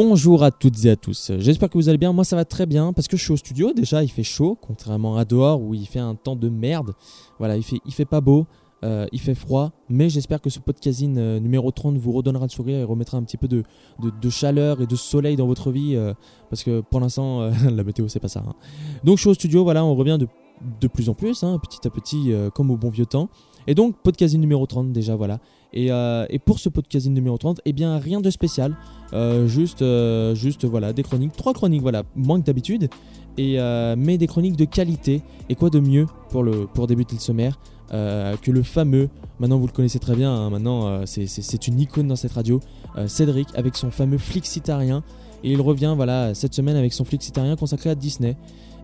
Bonjour 0.00 0.44
à 0.44 0.52
toutes 0.52 0.84
et 0.84 0.90
à 0.90 0.94
tous, 0.94 1.32
j'espère 1.40 1.68
que 1.68 1.76
vous 1.76 1.88
allez 1.88 1.98
bien, 1.98 2.12
moi 2.12 2.22
ça 2.22 2.36
va 2.36 2.44
très 2.44 2.66
bien 2.66 2.92
parce 2.92 3.08
que 3.08 3.16
je 3.16 3.24
suis 3.24 3.32
au 3.32 3.36
studio, 3.36 3.72
déjà 3.72 4.04
il 4.04 4.08
fait 4.08 4.22
chaud, 4.22 4.56
contrairement 4.60 5.16
à 5.16 5.24
dehors 5.24 5.60
où 5.60 5.74
il 5.74 5.86
fait 5.88 5.98
un 5.98 6.14
temps 6.14 6.36
de 6.36 6.48
merde, 6.48 6.92
voilà 7.40 7.56
il 7.56 7.64
fait, 7.64 7.80
il 7.84 7.92
fait 7.92 8.04
pas 8.04 8.20
beau, 8.20 8.46
euh, 8.84 9.08
il 9.10 9.18
fait 9.18 9.34
froid, 9.34 9.72
mais 9.88 10.08
j'espère 10.08 10.40
que 10.40 10.50
ce 10.50 10.60
podcasting 10.60 11.18
euh, 11.18 11.40
numéro 11.40 11.72
30 11.72 11.96
vous 11.96 12.12
redonnera 12.12 12.44
le 12.44 12.48
sourire 12.50 12.78
et 12.78 12.84
remettra 12.84 13.18
un 13.18 13.24
petit 13.24 13.38
peu 13.38 13.48
de, 13.48 13.64
de- 14.00 14.30
chaleur 14.30 14.80
et 14.80 14.86
de 14.86 14.94
soleil 14.94 15.34
dans 15.34 15.48
votre 15.48 15.72
vie 15.72 15.96
euh, 15.96 16.14
parce 16.48 16.62
que 16.62 16.80
pour 16.80 17.00
l'instant 17.00 17.50
la 17.68 17.82
météo 17.82 18.06
c'est 18.06 18.20
pas 18.20 18.28
ça. 18.28 18.44
hein. 18.46 18.54
Donc 19.02 19.16
je 19.16 19.22
suis 19.22 19.30
au 19.30 19.34
studio, 19.34 19.64
voilà 19.64 19.84
on 19.84 19.96
revient 19.96 20.18
de, 20.20 20.28
de 20.80 20.86
plus 20.86 21.08
en 21.08 21.14
plus, 21.14 21.42
hein, 21.42 21.58
petit 21.58 21.84
à 21.88 21.90
petit 21.90 22.32
comme 22.54 22.70
au 22.70 22.76
bon 22.76 22.90
vieux 22.90 23.06
temps. 23.06 23.30
Et 23.66 23.74
donc 23.74 23.96
podcasting 24.04 24.40
numéro 24.40 24.64
30 24.64 24.92
déjà 24.92 25.16
voilà. 25.16 25.40
Et, 25.74 25.92
euh, 25.92 26.26
et 26.30 26.38
pour 26.38 26.58
ce 26.58 26.68
podcasting 26.68 27.12
numéro 27.12 27.36
30, 27.36 27.60
eh 27.64 27.72
bien 27.72 27.98
rien 27.98 28.20
de 28.20 28.30
spécial. 28.30 28.74
Euh, 29.12 29.46
juste, 29.46 29.82
euh, 29.82 30.34
juste 30.34 30.64
voilà, 30.64 30.92
des 30.92 31.02
chroniques, 31.02 31.32
trois 31.36 31.52
chroniques, 31.52 31.82
voilà, 31.82 32.02
moins 32.16 32.40
que 32.40 32.46
d'habitude, 32.46 32.88
et 33.36 33.58
mais 33.96 34.18
des 34.18 34.26
chroniques 34.26 34.56
de 34.56 34.64
qualité. 34.64 35.22
Et 35.48 35.54
quoi 35.54 35.70
de 35.70 35.78
mieux 35.80 36.06
pour 36.30 36.42
le 36.42 36.66
pour 36.66 36.86
débuter 36.86 37.14
le 37.14 37.20
sommaire 37.20 37.58
que 37.90 38.50
le 38.50 38.62
fameux, 38.64 39.08
maintenant 39.38 39.58
vous 39.58 39.66
le 39.68 39.72
connaissez 39.72 39.98
très 40.00 40.16
bien, 40.16 40.30
hein, 40.32 40.50
maintenant 40.50 41.06
c'est- 41.06 41.68
une 41.68 41.78
icône 41.80 42.08
dans 42.08 42.16
cette 42.16 42.32
radio, 42.32 42.58
Cédric 43.06 43.46
avec 43.54 43.76
son 43.76 43.90
fameux 43.92 44.18
flixitarien. 44.18 45.04
Et 45.44 45.52
il 45.52 45.60
revient 45.60 45.92
voilà 45.94 46.34
cette 46.34 46.52
semaine 46.52 46.74
avec 46.76 46.92
son 46.92 47.04
flixitarien 47.04 47.54
consacré 47.54 47.90
à 47.90 47.94
Disney. 47.94 48.36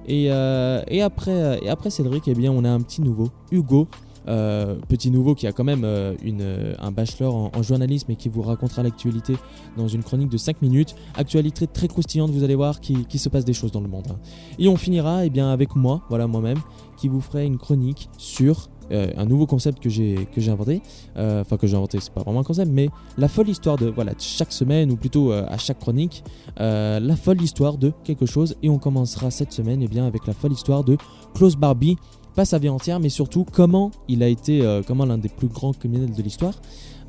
Et, 0.06 0.26
et 0.26 1.02
après 1.02 1.58
et 1.60 1.68
après 1.68 1.90
Cédric, 1.90 2.28
eh 2.28 2.34
bien 2.34 2.52
on 2.52 2.64
a 2.64 2.70
un 2.70 2.80
petit 2.80 3.02
nouveau, 3.02 3.30
Hugo. 3.50 3.88
Euh, 4.26 4.76
petit 4.88 5.10
nouveau 5.10 5.34
qui 5.34 5.46
a 5.46 5.52
quand 5.52 5.64
même 5.64 5.82
euh, 5.84 6.14
une, 6.22 6.40
euh, 6.40 6.74
un 6.78 6.90
bachelor 6.90 7.50
en, 7.54 7.62
journalisme 7.62 8.10
et 8.10 8.16
qui 8.16 8.28
vous 8.28 8.42
racontera 8.42 8.82
l'actualité 8.82 9.36
dans 9.76 9.88
une 9.88 10.02
chronique 10.02 10.30
de 10.30 10.36
5 10.38 10.62
minutes. 10.62 10.94
Actualité 11.14 11.66
très 11.66 11.88
croustillante, 11.88 12.30
vous 12.30 12.44
allez 12.44 12.54
voir 12.54 12.80
qu'il 12.80 13.06
qui 13.06 13.18
se 13.18 13.28
passe 13.28 13.44
des 13.44 13.52
choses 13.52 13.72
dans 13.72 13.80
le 13.80 13.88
monde. 13.88 14.06
hein. 14.10 14.16
Et 14.58 14.68
on 14.68 14.76
finira 14.76 15.24
eh 15.26 15.30
bien, 15.30 15.50
avec 15.50 15.76
moi, 15.76 16.02
voilà 16.08 16.26
moi-même, 16.26 16.58
qui 16.96 17.08
vous 17.08 17.20
ferai 17.20 17.44
une 17.46 17.58
chronique 17.58 18.08
sur 18.18 18.68
un 18.90 19.24
nouveau 19.24 19.46
concept 19.46 19.82
que 19.82 19.88
j'ai 19.88 20.50
inventé. 20.50 20.82
Enfin 21.16 21.56
que 21.56 21.66
j'ai 21.66 21.74
inventé, 21.74 21.98
c'est 22.00 22.12
pas 22.12 22.22
vraiment 22.22 22.40
un 22.40 22.44
concept, 22.44 22.70
mais 22.70 22.90
la 23.16 23.28
folle 23.28 23.48
histoire 23.48 23.78
de 23.78 23.86
voilà 23.86 24.12
chaque 24.18 24.52
semaine 24.52 24.92
ou 24.92 24.96
plutôt 24.96 25.32
à 25.32 25.56
chaque 25.56 25.78
chronique, 25.78 26.22
la 26.58 27.16
folle 27.16 27.40
histoire 27.40 27.78
de 27.78 27.92
quelque 28.04 28.26
chose. 28.26 28.56
Et 28.62 28.68
on 28.68 28.78
commencera 28.78 29.30
cette 29.30 29.52
semaine 29.52 29.80
eh 29.82 29.88
bien 29.88 30.06
avec 30.06 30.26
la 30.26 30.34
folle 30.34 30.52
histoire 30.52 30.84
de 30.84 30.98
Klaus 31.34 31.56
Barbie. 31.56 31.96
Pas 32.34 32.44
sa 32.44 32.58
vie 32.58 32.68
entière, 32.68 32.98
mais 32.98 33.10
surtout 33.10 33.44
comment 33.44 33.92
il 34.08 34.22
a 34.22 34.28
été, 34.28 34.62
euh, 34.62 34.82
comment 34.84 35.06
l'un 35.06 35.18
des 35.18 35.28
plus 35.28 35.46
grands 35.46 35.72
criminels 35.72 36.12
de 36.12 36.22
l'histoire 36.22 36.54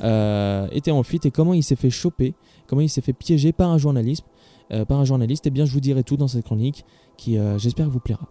euh, 0.03 0.67
était 0.71 0.91
en 0.91 1.01
fuite 1.01 1.25
et 1.25 1.31
comment 1.31 1.53
il 1.53 1.63
s'est 1.63 1.75
fait 1.75 1.89
choper, 1.89 2.35
comment 2.67 2.81
il 2.81 2.89
s'est 2.89 3.02
fait 3.02 3.13
piéger 3.13 3.52
par 3.52 3.71
un 3.71 3.77
journaliste. 3.77 4.25
euh, 4.71 4.83
par 4.83 4.99
un 4.99 5.05
journaliste, 5.05 5.45
et 5.45 5.52
bien 5.52 5.65
je 5.65 5.71
vous 5.71 5.80
dirai 5.80 6.03
tout 6.03 6.17
dans 6.17 6.27
cette 6.27 6.43
chronique 6.43 6.85
qui 7.17 7.37
j'espère 7.58 7.89
vous 7.89 7.99
plaira. 7.99 8.27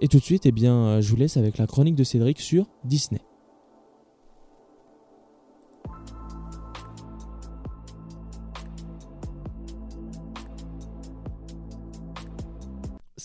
Et 0.00 0.08
tout 0.08 0.18
de 0.18 0.24
suite, 0.24 0.44
eh 0.46 0.50
bien, 0.50 1.00
je 1.00 1.08
vous 1.10 1.16
laisse 1.16 1.36
avec 1.36 1.58
la 1.58 1.66
chronique 1.66 1.94
de 1.94 2.04
Cédric 2.04 2.40
sur 2.40 2.66
Disney. 2.84 3.20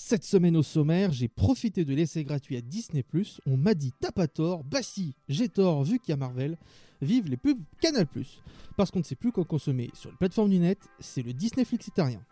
Cette 0.09 0.23
semaine 0.23 0.57
au 0.57 0.63
sommaire, 0.63 1.11
j'ai 1.11 1.27
profité 1.27 1.85
de 1.85 1.93
l'essai 1.93 2.23
gratuit 2.23 2.57
à 2.57 2.61
Disney+. 2.61 3.05
On 3.45 3.57
m'a 3.57 3.75
dit 3.75 3.93
t'as 3.99 4.11
pas 4.11 4.27
tort, 4.27 4.63
bah 4.63 4.81
si, 4.81 5.13
j'ai 5.27 5.49
tort 5.49 5.83
vu 5.83 5.99
qu'il 5.99 6.09
y 6.09 6.13
a 6.13 6.17
Marvel. 6.17 6.57
Vive 6.99 7.29
les 7.29 7.37
pubs 7.37 7.59
Canal+. 7.79 8.07
Parce 8.75 8.89
qu'on 8.89 8.97
ne 8.97 9.03
sait 9.03 9.13
plus 9.13 9.31
quoi 9.31 9.45
consommer 9.45 9.91
sur 9.93 10.09
les 10.09 10.17
plateformes 10.17 10.49
du 10.49 10.57
net, 10.57 10.79
c'est 10.99 11.21
le 11.21 11.31
Disney 11.31 11.63
Flixitarien. 11.63 12.23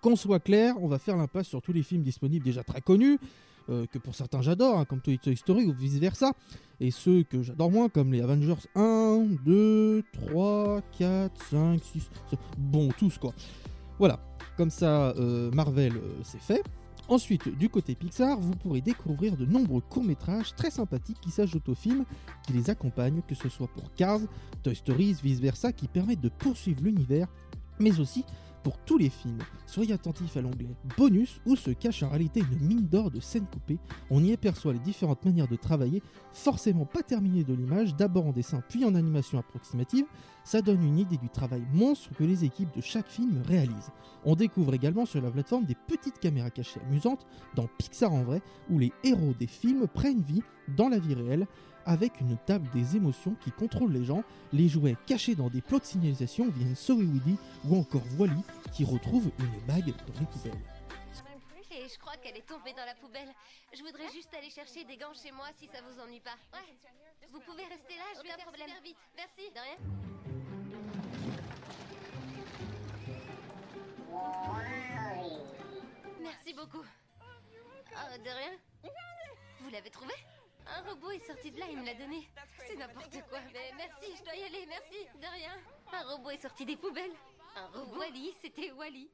Qu'on 0.00 0.16
soit 0.16 0.40
clair, 0.40 0.76
on 0.80 0.88
va 0.88 0.98
faire 0.98 1.18
l'impasse 1.18 1.48
sur 1.48 1.60
tous 1.60 1.74
les 1.74 1.82
films 1.82 2.02
disponibles 2.02 2.42
déjà 2.42 2.64
très 2.64 2.80
connus, 2.80 3.18
euh, 3.68 3.84
que 3.84 3.98
pour 3.98 4.14
certains 4.14 4.40
j'adore, 4.40 4.78
hein, 4.78 4.86
comme 4.86 5.02
Toy 5.02 5.18
Story 5.36 5.66
ou 5.66 5.74
vice 5.74 5.98
versa, 5.98 6.32
et 6.80 6.90
ceux 6.90 7.22
que 7.24 7.42
j'adore 7.42 7.70
moins, 7.70 7.90
comme 7.90 8.14
les 8.14 8.22
Avengers 8.22 8.66
1, 8.74 9.26
2, 9.44 10.02
3, 10.30 10.80
4, 10.98 11.44
5, 11.50 11.84
6, 11.84 12.10
bon, 12.56 12.88
tous 12.96 13.18
quoi. 13.18 13.34
Voilà, 13.98 14.18
comme 14.56 14.70
ça, 14.70 15.10
euh, 15.18 15.50
Marvel, 15.50 15.98
euh, 15.98 16.14
c'est 16.24 16.40
fait. 16.40 16.62
Ensuite, 17.10 17.48
du 17.58 17.68
côté 17.68 17.96
Pixar, 17.96 18.38
vous 18.38 18.54
pourrez 18.54 18.80
découvrir 18.80 19.36
de 19.36 19.44
nombreux 19.44 19.80
courts-métrages 19.80 20.54
très 20.54 20.70
sympathiques 20.70 21.20
qui 21.20 21.32
s'ajoutent 21.32 21.68
aux 21.68 21.74
films 21.74 22.04
qui 22.46 22.52
les 22.52 22.70
accompagnent, 22.70 23.20
que 23.26 23.34
ce 23.34 23.48
soit 23.48 23.66
pour 23.66 23.92
Cars, 23.94 24.20
Toy 24.62 24.76
Story, 24.76 25.16
vice-versa, 25.20 25.72
qui 25.72 25.88
permettent 25.88 26.20
de 26.20 26.28
poursuivre 26.28 26.84
l'univers, 26.84 27.26
mais 27.80 27.98
aussi 27.98 28.24
pour 28.62 28.78
tous 28.78 28.98
les 28.98 29.10
films. 29.10 29.38
Soyez 29.66 29.94
attentifs 29.94 30.36
à 30.36 30.40
l'onglet 30.40 30.68
bonus 30.96 31.40
où 31.46 31.56
se 31.56 31.70
cache 31.70 32.02
en 32.02 32.08
réalité 32.08 32.40
une 32.40 32.66
mine 32.66 32.86
d'or 32.86 33.10
de 33.10 33.20
scènes 33.20 33.46
coupées. 33.46 33.78
On 34.10 34.22
y 34.22 34.32
aperçoit 34.32 34.72
les 34.72 34.78
différentes 34.78 35.24
manières 35.24 35.48
de 35.48 35.56
travailler, 35.56 36.02
forcément 36.32 36.86
pas 36.86 37.02
terminées 37.02 37.44
de 37.44 37.54
l'image, 37.54 37.94
d'abord 37.94 38.26
en 38.26 38.32
dessin 38.32 38.62
puis 38.68 38.84
en 38.84 38.94
animation 38.94 39.38
approximative. 39.38 40.04
Ça 40.44 40.62
donne 40.62 40.82
une 40.82 40.98
idée 40.98 41.18
du 41.18 41.28
travail 41.28 41.62
monstre 41.72 42.10
que 42.14 42.24
les 42.24 42.44
équipes 42.44 42.74
de 42.74 42.80
chaque 42.80 43.08
film 43.08 43.42
réalisent. 43.46 43.90
On 44.24 44.34
découvre 44.34 44.74
également 44.74 45.06
sur 45.06 45.22
la 45.22 45.30
plateforme 45.30 45.64
des 45.64 45.76
petites 45.86 46.18
caméras 46.18 46.50
cachées 46.50 46.80
amusantes 46.88 47.26
dans 47.54 47.68
Pixar 47.78 48.12
en 48.12 48.22
vrai, 48.22 48.42
où 48.70 48.78
les 48.78 48.92
héros 49.04 49.34
des 49.38 49.46
films 49.46 49.86
prennent 49.86 50.22
vie 50.22 50.42
dans 50.76 50.88
la 50.88 50.98
vie 50.98 51.14
réelle, 51.14 51.46
avec 51.86 52.20
une 52.20 52.36
table 52.46 52.68
des 52.72 52.96
émotions 52.96 53.34
qui 53.40 53.50
contrôle 53.50 53.92
les 53.92 54.04
gens, 54.04 54.22
les 54.52 54.68
jouets 54.68 54.96
cachés 55.06 55.34
dans 55.34 55.48
des 55.48 55.60
plots 55.60 55.78
de 55.78 55.84
signalisation 55.84 56.48
viennent 56.50 56.76
Sorry 56.76 57.04
Woody 57.04 57.36
ou 57.64 57.78
encore 57.78 58.02
Wally 58.18 58.42
qui 58.72 58.84
retrouve 58.84 59.30
une 59.38 59.60
bague 59.66 59.86
dans 59.86 60.20
les 60.20 60.26
poubelles. 60.26 60.60
Et 61.72 61.88
je 61.88 61.98
crois 61.98 62.16
qu'elle 62.16 62.36
est 62.36 62.46
tombée 62.46 62.72
dans 62.72 62.84
la 62.84 62.94
poubelle. 62.94 63.28
Je 63.72 63.82
voudrais 63.82 64.10
juste 64.12 64.34
aller 64.34 64.50
chercher 64.50 64.84
des 64.84 64.96
gants 64.96 65.14
chez 65.14 65.32
moi 65.32 65.46
si 65.58 65.66
ça 65.66 65.78
vous 65.80 66.00
ennuie 66.00 66.20
pas. 66.20 66.36
Ouais. 66.52 66.74
Vous 67.32 67.40
pouvez 67.40 67.64
rester 67.64 67.94
là, 67.96 68.04
je 68.16 68.22
vais 68.22 68.28
faire 68.28 68.44
problème. 68.44 68.68
vite. 68.82 68.96
Merci. 69.16 69.50
De 69.50 69.60
rien. 69.60 69.76
Merci 76.20 76.52
beaucoup. 76.54 76.84
Oh, 77.92 78.18
de 78.18 78.30
rien. 78.30 78.92
Vous 79.60 79.70
l'avez 79.70 79.90
trouvé? 79.90 80.14
Un 80.76 80.88
robot 80.88 81.10
est 81.10 81.26
sorti 81.26 81.50
de 81.50 81.58
là, 81.58 81.66
il 81.70 81.78
me 81.78 81.84
l'a 81.84 81.94
donné. 81.94 82.28
C'est 82.66 82.76
n'importe 82.76 83.18
quoi. 83.28 83.38
Mais 83.52 83.72
merci, 83.76 84.16
je 84.18 84.24
dois 84.24 84.36
y 84.36 84.44
aller, 84.44 84.66
merci. 84.68 85.06
De 85.20 85.26
rien. 85.26 85.52
Un 85.92 86.12
robot 86.12 86.30
est 86.30 86.42
sorti 86.42 86.64
des 86.64 86.76
poubelles. 86.76 87.14
Un 87.56 87.78
robot 87.78 87.98
Wally, 87.98 88.32
c'était 88.40 88.70
Wally. 88.72 89.08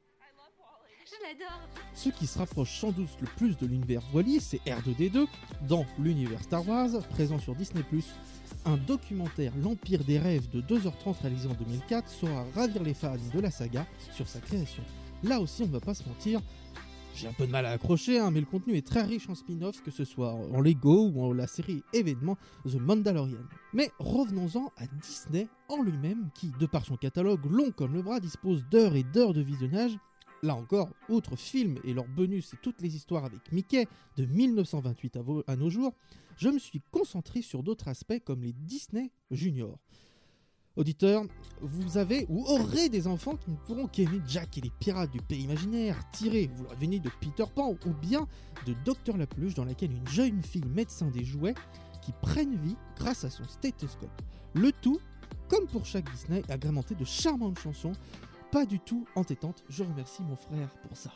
Je 1.06 1.22
l'adore. 1.22 1.61
Ce 1.94 2.09
qui 2.11 2.27
se 2.27 2.39
rapproche 2.39 2.81
sans 2.81 2.91
doute 2.91 3.09
le 3.21 3.28
plus 3.37 3.56
de 3.56 3.67
l'univers 3.67 4.03
Wally, 4.12 4.41
c'est 4.41 4.61
R2D2, 4.67 5.28
dans 5.62 5.87
l'univers 5.99 6.43
Star 6.43 6.67
Wars, 6.69 6.91
présent 7.11 7.38
sur 7.38 7.55
Disney+. 7.55 7.85
Un 8.64 8.76
documentaire 8.76 9.53
L'Empire 9.56 10.03
des 10.05 10.19
rêves 10.19 10.50
de 10.50 10.61
2h30 10.61 11.20
réalisé 11.23 11.49
en 11.49 11.55
2004 11.55 12.08
saura 12.08 12.44
ravir 12.55 12.82
les 12.82 12.94
fans 12.94 13.17
de 13.32 13.41
la 13.41 13.50
saga 13.50 13.87
sur 14.12 14.29
sa 14.29 14.41
création. 14.41 14.82
Là 15.23 15.38
aussi, 15.41 15.62
on 15.62 15.67
ne 15.67 15.73
va 15.73 15.81
pas 15.81 15.94
se 15.94 16.03
mentir, 16.05 16.41
j'ai 17.17 17.29
un 17.29 17.33
peu 17.33 17.47
de 17.47 17.53
mal 17.53 17.65
à 17.65 17.71
accrocher, 17.71 18.19
hein, 18.19 18.31
mais 18.31 18.41
le 18.41 18.47
contenu 18.47 18.77
est 18.77 18.87
très 18.87 19.03
riche 19.03 19.29
en 19.31 19.35
spin-off, 19.35 19.83
que 19.83 19.91
ce 19.91 20.05
soit 20.05 20.35
en 20.35 20.61
Lego 20.61 21.09
ou 21.09 21.23
en 21.23 21.33
la 21.33 21.47
série 21.47 21.83
événement 21.95 22.37
The 22.65 22.75
Mandalorian. 22.75 23.39
Mais 23.73 23.91
revenons-en 23.99 24.71
à 24.77 24.87
Disney 25.01 25.49
en 25.69 25.83
lui-même, 25.83 26.29
qui, 26.35 26.53
de 26.61 26.67
par 26.67 26.85
son 26.85 26.97
catalogue 26.97 27.45
long 27.51 27.71
comme 27.71 27.95
le 27.95 28.03
bras, 28.03 28.21
dispose 28.21 28.65
d'heures 28.71 28.97
et 28.97 29.03
d'heures 29.03 29.33
de 29.33 29.41
visionnage. 29.41 29.97
Là 30.43 30.55
encore, 30.55 30.91
outre 31.09 31.37
films 31.37 31.79
et 31.85 31.95
leurs 31.95 32.09
bonus 32.09 32.53
et 32.53 32.59
toutes 32.63 32.83
les 32.83 32.95
histoires 32.95 33.25
avec 33.25 33.51
Mickey 33.51 33.89
de 34.17 34.27
1928 34.27 35.17
à, 35.17 35.21
à 35.53 35.57
nos 35.57 35.71
jours, 35.71 35.95
je 36.37 36.51
me 36.51 36.59
suis 36.59 36.83
concentré 36.91 37.41
sur 37.41 37.63
d'autres 37.63 37.89
aspects 37.89 38.23
comme 38.25 38.43
les 38.43 38.53
Disney 38.53 39.11
Junior. 39.31 39.79
Auditeurs, 40.76 41.25
vous 41.62 41.96
avez 41.96 42.26
ou 42.28 42.44
aurez 42.44 42.90
des 42.90 43.06
enfants 43.06 43.37
qui 43.37 43.50
ne 43.50 43.56
pourront 43.56 43.87
qu'aimer 43.87 44.20
Jack 44.26 44.58
et 44.58 44.61
les 44.61 44.70
pirates 44.78 45.11
du 45.11 45.23
pays 45.23 45.44
imaginaire, 45.44 45.99
tirés, 46.12 46.50
vous 46.55 46.64
l'aurez 46.64 46.76
deviné, 46.76 47.00
de 47.00 47.11
Peter 47.20 47.44
Pan 47.55 47.75
ou 47.87 47.90
bien 47.94 48.28
de 48.67 48.75
Docteur 48.84 49.17
la 49.17 49.26
Peluche, 49.26 49.55
dans 49.55 49.64
laquelle 49.64 49.93
une 49.93 50.08
jeune 50.08 50.43
fille 50.43 50.67
médecin 50.67 51.06
des 51.06 51.25
jouets 51.25 51.55
qui 52.02 52.12
prennent 52.20 52.56
vie 52.56 52.76
grâce 52.96 53.25
à 53.25 53.31
son 53.31 53.44
stéthoscope. 53.44 54.23
Le 54.55 54.70
tout, 54.70 55.00
comme 55.49 55.67
pour 55.67 55.87
chaque 55.87 56.11
Disney, 56.12 56.43
agrémenté 56.50 56.94
de 56.94 57.05
charmantes 57.05 57.58
chansons, 57.58 57.93
pas 58.52 58.67
du 58.67 58.79
tout 58.79 59.06
entêtantes. 59.17 59.64
Je 59.70 59.82
remercie 59.82 60.22
mon 60.22 60.37
frère 60.37 60.69
pour 60.87 60.96
ça. 60.96 61.11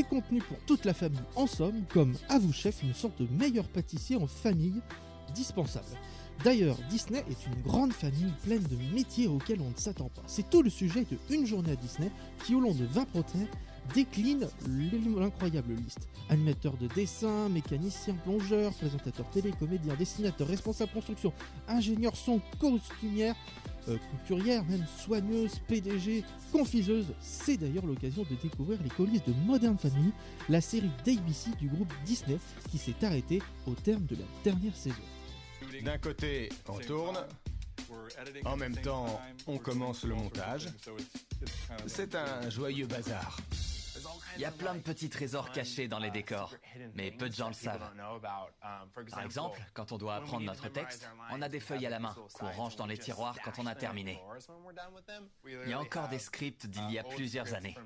Des 0.00 0.06
contenus 0.06 0.42
pour 0.48 0.56
toute 0.60 0.86
la 0.86 0.94
famille 0.94 1.20
en 1.36 1.46
somme, 1.46 1.84
comme 1.92 2.14
à 2.30 2.38
vous 2.38 2.54
chef, 2.54 2.82
une 2.82 2.94
sorte 2.94 3.20
de 3.20 3.28
meilleur 3.36 3.68
pâtissier 3.68 4.16
en 4.16 4.26
famille 4.26 4.80
dispensable. 5.34 5.84
D'ailleurs, 6.42 6.78
Disney 6.88 7.22
est 7.28 7.46
une 7.46 7.60
grande 7.60 7.92
famille 7.92 8.32
pleine 8.42 8.62
de 8.62 8.76
métiers 8.94 9.28
auxquels 9.28 9.60
on 9.60 9.68
ne 9.68 9.76
s'attend 9.76 10.08
pas. 10.08 10.22
C'est 10.26 10.48
tout 10.48 10.62
le 10.62 10.70
sujet 10.70 11.04
de 11.04 11.18
Une 11.28 11.44
journée 11.44 11.72
à 11.72 11.76
Disney 11.76 12.10
qui, 12.46 12.54
au 12.54 12.60
long 12.60 12.72
de 12.72 12.86
20 12.86 13.04
protéines, 13.10 13.46
décline 13.94 14.48
l'incroyable 15.18 15.74
liste. 15.74 16.08
Animateur 16.30 16.78
de 16.78 16.86
dessin, 16.86 17.50
mécanicien, 17.50 18.14
plongeur, 18.24 18.72
présentateur 18.72 19.28
télé, 19.28 19.52
comédien, 19.58 19.96
dessinateur, 19.96 20.48
responsable 20.48 20.92
construction, 20.92 21.34
ingénieur 21.68 22.16
son, 22.16 22.40
costumière, 22.58 23.34
euh, 23.88 23.96
couturière, 24.10 24.64
même 24.64 24.84
soigneuse, 24.98 25.58
PDG, 25.68 26.24
confiseuse. 26.52 27.06
C'est 27.20 27.56
d'ailleurs 27.56 27.86
l'occasion 27.86 28.24
de 28.28 28.36
découvrir 28.42 28.78
les 28.82 28.90
coulisses 28.90 29.24
de 29.24 29.32
Modern 29.46 29.78
Family, 29.78 30.12
la 30.48 30.60
série 30.60 30.90
d'ABC 31.04 31.56
du 31.58 31.68
groupe 31.68 31.92
Disney 32.04 32.38
qui 32.70 32.78
s'est 32.78 33.04
arrêtée 33.04 33.40
au 33.66 33.74
terme 33.74 34.04
de 34.06 34.16
la 34.16 34.24
dernière 34.44 34.76
saison. 34.76 34.96
D'un 35.82 35.98
côté, 35.98 36.48
on 36.68 36.78
tourne. 36.78 37.18
En 38.44 38.56
même 38.56 38.76
temps, 38.76 39.20
on 39.46 39.58
commence 39.58 40.04
le 40.04 40.14
montage. 40.14 40.68
C'est 41.86 42.14
un 42.14 42.48
joyeux 42.48 42.86
bazar. 42.86 43.38
Il 44.36 44.42
y 44.42 44.44
a 44.44 44.50
plein 44.50 44.74
de 44.74 44.80
petits 44.80 45.08
trésors 45.08 45.50
cachés 45.52 45.88
dans 45.88 45.98
les 45.98 46.10
décors, 46.10 46.54
mais 46.94 47.10
peu 47.10 47.28
de 47.28 47.34
gens 47.34 47.48
le 47.48 47.54
savent. 47.54 47.92
Par 49.10 49.22
exemple, 49.22 49.60
quand 49.74 49.92
on 49.92 49.98
doit 49.98 50.16
apprendre 50.16 50.46
notre 50.46 50.68
texte, 50.68 51.08
on 51.30 51.42
a 51.42 51.48
des 51.48 51.60
feuilles 51.60 51.86
à 51.86 51.90
la 51.90 51.98
main 51.98 52.14
qu'on 52.34 52.50
range 52.50 52.76
dans 52.76 52.86
les 52.86 52.98
tiroirs 52.98 53.36
quand 53.44 53.58
on 53.58 53.66
a 53.66 53.74
terminé. 53.74 54.20
Il 55.44 55.68
y 55.68 55.72
a 55.72 55.80
encore 55.80 56.08
des 56.08 56.18
scripts 56.18 56.66
d'il 56.66 56.90
y 56.90 56.98
a 56.98 57.04
plusieurs 57.04 57.54
années. 57.54 57.76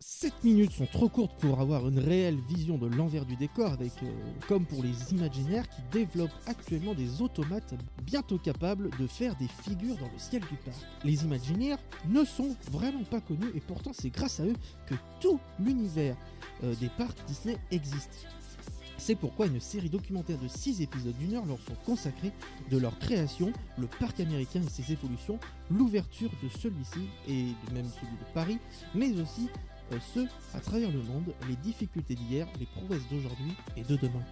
7 0.00 0.44
minutes 0.44 0.70
sont 0.70 0.86
trop 0.86 1.08
courtes 1.08 1.40
pour 1.40 1.60
avoir 1.60 1.88
une 1.88 1.98
réelle 1.98 2.38
vision 2.48 2.78
de 2.78 2.86
l'envers 2.86 3.26
du 3.26 3.34
décor, 3.34 3.76
euh, 3.80 4.08
comme 4.46 4.64
pour 4.64 4.84
les 4.84 5.12
imaginaires 5.12 5.68
qui 5.68 5.82
développent 5.90 6.30
actuellement 6.46 6.94
des 6.94 7.20
automates 7.20 7.74
bientôt 8.04 8.38
capables 8.38 8.90
de 8.96 9.08
faire 9.08 9.34
des 9.36 9.48
figures 9.48 9.96
dans 9.96 10.06
le 10.06 10.18
ciel 10.18 10.42
du 10.42 10.56
parc. 10.64 10.76
Les 11.02 11.24
imaginaires 11.24 11.78
ne 12.08 12.24
sont 12.24 12.54
vraiment 12.70 13.02
pas 13.02 13.20
connus 13.20 13.50
et 13.56 13.60
pourtant 13.60 13.90
c'est 13.92 14.10
grâce 14.10 14.38
à 14.38 14.44
eux 14.44 14.54
que 14.86 14.94
tout 15.20 15.40
l'univers 15.58 16.16
euh, 16.62 16.76
des 16.76 16.90
parcs 16.90 17.18
Disney 17.26 17.56
existe. 17.72 18.28
C'est 18.98 19.16
pourquoi 19.16 19.46
une 19.46 19.60
série 19.60 19.90
documentaire 19.90 20.38
de 20.38 20.48
6 20.48 20.80
épisodes 20.80 21.16
d'une 21.18 21.34
heure 21.34 21.46
leur 21.46 21.58
sont 21.58 21.76
consacrés 21.84 22.32
de 22.70 22.78
leur 22.78 22.96
création, 23.00 23.52
le 23.76 23.88
parc 23.88 24.20
américain 24.20 24.60
et 24.64 24.70
ses 24.70 24.92
évolutions, 24.92 25.40
l'ouverture 25.70 26.30
de 26.42 26.48
celui-ci 26.48 27.08
et 27.28 27.46
même 27.72 27.88
celui 28.00 28.12
de 28.12 28.32
Paris, 28.34 28.58
mais 28.94 29.10
aussi 29.20 29.48
euh, 29.92 29.98
ceux 30.14 30.26
à 30.54 30.60
travers 30.60 30.90
le 30.90 31.02
monde, 31.02 31.32
les 31.48 31.56
difficultés 31.56 32.14
d'hier, 32.14 32.46
les 32.58 32.66
prouesses 32.66 33.08
d'aujourd'hui 33.08 33.52
et 33.76 33.82
de 33.82 33.96
demain. 33.96 34.24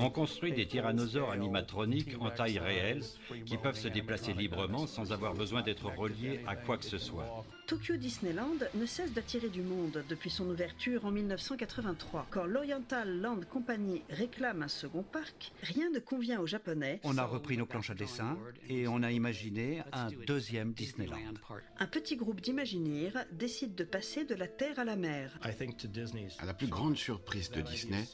On 0.00 0.10
construit 0.10 0.52
des 0.52 0.66
tyrannosaures 0.66 1.30
animatroniques 1.30 2.16
en 2.20 2.30
taille 2.30 2.58
réelle 2.58 3.02
qui 3.44 3.58
peuvent 3.58 3.78
se 3.78 3.88
déplacer 3.88 4.32
librement 4.32 4.86
sans 4.86 5.12
avoir 5.12 5.34
besoin 5.34 5.62
d'être 5.62 5.86
reliés 5.94 6.40
à 6.46 6.56
quoi 6.56 6.78
que 6.78 6.84
ce 6.84 6.98
soit. 6.98 7.44
Tokyo 7.66 7.96
Disneyland 7.96 8.58
ne 8.74 8.86
cesse 8.86 9.12
d'attirer 9.12 9.48
du 9.48 9.62
monde 9.62 10.04
depuis 10.08 10.30
son 10.30 10.48
ouverture 10.48 11.06
en 11.06 11.10
1983. 11.10 12.26
Quand 12.30 12.44
l'Oriental 12.44 13.20
Land 13.20 13.40
Company 13.50 14.02
réclame 14.10 14.62
un 14.62 14.68
second 14.68 15.02
parc, 15.02 15.52
rien 15.62 15.88
ne 15.90 15.98
convient 15.98 16.40
aux 16.40 16.46
Japonais. 16.46 17.00
On 17.04 17.18
a 17.18 17.24
repris 17.24 17.56
nos 17.56 17.66
planches 17.66 17.90
à 17.90 17.94
dessin 17.94 18.36
et 18.68 18.88
on 18.88 19.02
a 19.02 19.12
imaginé 19.12 19.82
un 19.92 20.08
deuxième 20.26 20.72
Disneyland. 20.72 21.34
Un 21.78 21.86
petit 21.86 22.16
groupe 22.16 22.40
d'Imagineers 22.40 23.12
décide 23.32 23.74
de 23.74 23.84
passer 23.84 24.24
de 24.24 24.34
la 24.34 24.48
terre 24.48 24.78
à 24.78 24.84
la 24.84 24.96
mer. 24.96 25.38
À 25.42 26.46
la 26.46 26.54
plus 26.54 26.66
grande 26.66 26.96
surprise 26.96 27.50
de 27.50 27.60
Disney, 27.60 28.04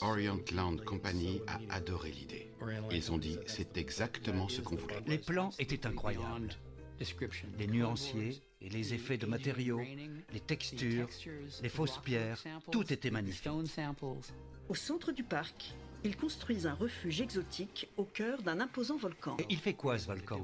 Orient 0.00 0.40
Land 0.54 0.76
Company 0.86 1.40
a 1.48 1.74
adoré 1.74 2.12
l'idée. 2.12 2.52
Ils 2.90 3.12
ont 3.12 3.18
dit 3.18 3.38
c'est 3.46 3.76
exactement 3.76 4.48
ce 4.48 4.60
qu'on 4.60 4.76
voulait. 4.76 5.02
Les 5.06 5.18
plans 5.18 5.50
étaient 5.58 5.86
incroyables. 5.86 6.50
Les 7.58 7.66
nuanciers 7.66 8.42
et 8.64 8.68
les 8.68 8.94
effets 8.94 9.18
de 9.18 9.26
matériaux, 9.26 9.80
les 10.32 10.40
textures, 10.40 11.08
les 11.62 11.68
fausses 11.68 11.98
pierres, 11.98 12.42
tout 12.70 12.92
était 12.92 13.10
magnifique. 13.10 13.48
Au 14.68 14.74
centre 14.74 15.12
du 15.12 15.24
parc, 15.24 15.74
ils 16.04 16.16
construisent 16.16 16.66
un 16.66 16.74
refuge 16.74 17.20
exotique 17.20 17.88
au 17.96 18.04
cœur 18.04 18.42
d'un 18.42 18.60
imposant 18.60 18.96
volcan. 18.96 19.36
Et 19.38 19.46
il 19.50 19.58
fait 19.58 19.74
quoi 19.74 19.98
ce 19.98 20.06
volcan 20.06 20.40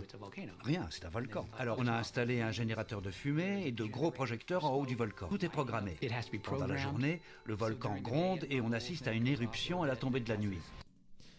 Rien, 0.63 0.87
c'est 0.91 1.05
un 1.05 1.09
volcan. 1.09 1.49
Alors 1.59 1.79
on 1.81 1.87
a 1.87 1.93
installé 1.93 2.43
un 2.43 2.53
générateur 2.53 3.03
de 3.03 3.11
fumée 3.11 3.67
et 3.67 3.73
de 3.73 3.85
gros 3.85 4.11
projecteurs 4.11 4.65
en 4.65 4.75
haut 4.75 4.87
du 4.87 4.95
volcan. 4.95 5.29
Tout 5.29 5.45
est 5.45 5.49
programmé. 5.49 5.97
Pendant 6.43 6.67
la 6.67 6.77
journée, 6.77 7.21
le 7.45 7.55
volcan 7.55 7.97
gronde 8.01 8.47
et 8.51 8.61
on 8.61 8.73
assiste 8.73 9.09
à 9.09 9.13
une 9.13 9.27
éruption 9.27 9.83
à 9.83 9.87
la 9.87 9.97
tombée 9.97 10.21
de 10.21 10.29
la 10.29 10.37
nuit. 10.37 10.61